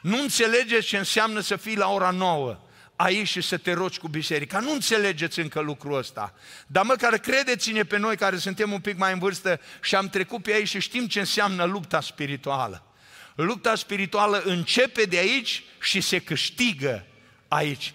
nu 0.00 0.20
înțelegeți 0.20 0.86
ce 0.86 0.96
înseamnă 0.96 1.40
să 1.40 1.56
fii 1.56 1.76
la 1.76 1.88
ora 1.88 2.10
nouă 2.10 2.60
aici 2.96 3.28
și 3.28 3.40
să 3.40 3.56
te 3.56 3.72
rogi 3.72 3.98
cu 3.98 4.08
biserica. 4.08 4.60
Nu 4.60 4.72
înțelegeți 4.72 5.40
încă 5.40 5.60
lucrul 5.60 5.98
ăsta. 5.98 6.34
Dar 6.66 6.84
măcar 6.84 7.18
credeți-ne 7.18 7.82
pe 7.82 7.98
noi 7.98 8.16
care 8.16 8.36
suntem 8.36 8.72
un 8.72 8.80
pic 8.80 8.96
mai 8.96 9.12
în 9.12 9.18
vârstă 9.18 9.60
și 9.82 9.94
am 9.94 10.08
trecut 10.08 10.42
pe 10.42 10.52
aici 10.52 10.68
și 10.68 10.80
știm 10.80 11.06
ce 11.06 11.18
înseamnă 11.18 11.64
lupta 11.64 12.00
spirituală. 12.00 12.82
Lupta 13.34 13.74
spirituală 13.74 14.42
începe 14.44 15.02
de 15.02 15.18
aici 15.18 15.64
și 15.80 16.00
se 16.00 16.18
câștigă 16.18 17.06
aici 17.48 17.94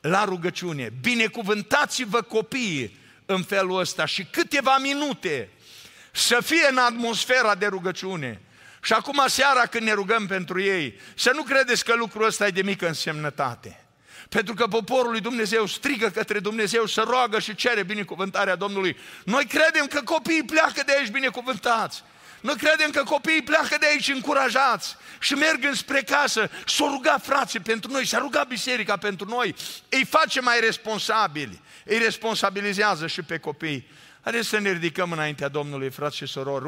la 0.00 0.24
rugăciune. 0.24 0.92
Binecuvântați-vă 1.00 2.22
copiii 2.22 2.98
în 3.26 3.42
felul 3.42 3.78
ăsta 3.78 4.04
și 4.04 4.24
câteva 4.24 4.78
minute 4.78 5.48
să 6.12 6.38
fie 6.42 6.66
în 6.70 6.76
atmosfera 6.76 7.54
de 7.54 7.66
rugăciune. 7.66 8.40
Și 8.84 8.92
acum 8.92 9.22
seara 9.26 9.66
când 9.66 9.84
ne 9.84 9.92
rugăm 9.92 10.26
pentru 10.26 10.60
ei, 10.60 11.00
să 11.14 11.32
nu 11.34 11.42
credeți 11.42 11.84
că 11.84 11.94
lucrul 11.94 12.26
ăsta 12.26 12.46
e 12.46 12.50
de 12.50 12.62
mică 12.62 12.86
însemnătate. 12.86 13.84
Pentru 14.28 14.54
că 14.54 14.66
poporul 14.66 15.10
lui 15.10 15.20
Dumnezeu 15.20 15.66
strigă 15.66 16.08
către 16.08 16.38
Dumnezeu 16.38 16.86
să 16.86 17.04
roagă 17.08 17.38
și 17.38 17.54
cere 17.54 17.82
binecuvântarea 17.82 18.54
Domnului. 18.54 18.96
Noi 19.24 19.46
credem 19.46 19.86
că 19.86 20.00
copiii 20.00 20.42
pleacă 20.42 20.82
de 20.86 20.94
aici 20.98 21.10
binecuvântați. 21.10 22.02
Noi 22.40 22.56
credem 22.56 22.90
că 22.90 23.02
copiii 23.02 23.42
pleacă 23.42 23.76
de 23.80 23.86
aici 23.86 24.08
încurajați 24.08 24.96
și 25.18 25.34
merg 25.34 25.64
înspre 25.64 26.02
casă. 26.02 26.50
S-au 26.66 26.88
rugat 26.88 27.24
frații 27.24 27.60
pentru 27.60 27.90
noi, 27.90 28.06
s-a 28.06 28.18
rugat 28.18 28.48
biserica 28.48 28.96
pentru 28.96 29.28
noi. 29.28 29.54
Îi 29.88 30.04
face 30.04 30.40
mai 30.40 30.60
responsabili, 30.60 31.60
îi 31.84 31.98
responsabilizează 31.98 33.06
și 33.06 33.22
pe 33.22 33.38
copii. 33.38 33.88
Haideți 34.20 34.48
să 34.48 34.58
ne 34.58 34.72
ridicăm 34.72 35.12
înaintea 35.12 35.48
Domnului, 35.48 35.90
frați 35.90 36.16
și 36.16 36.26
sorori. 36.26 36.62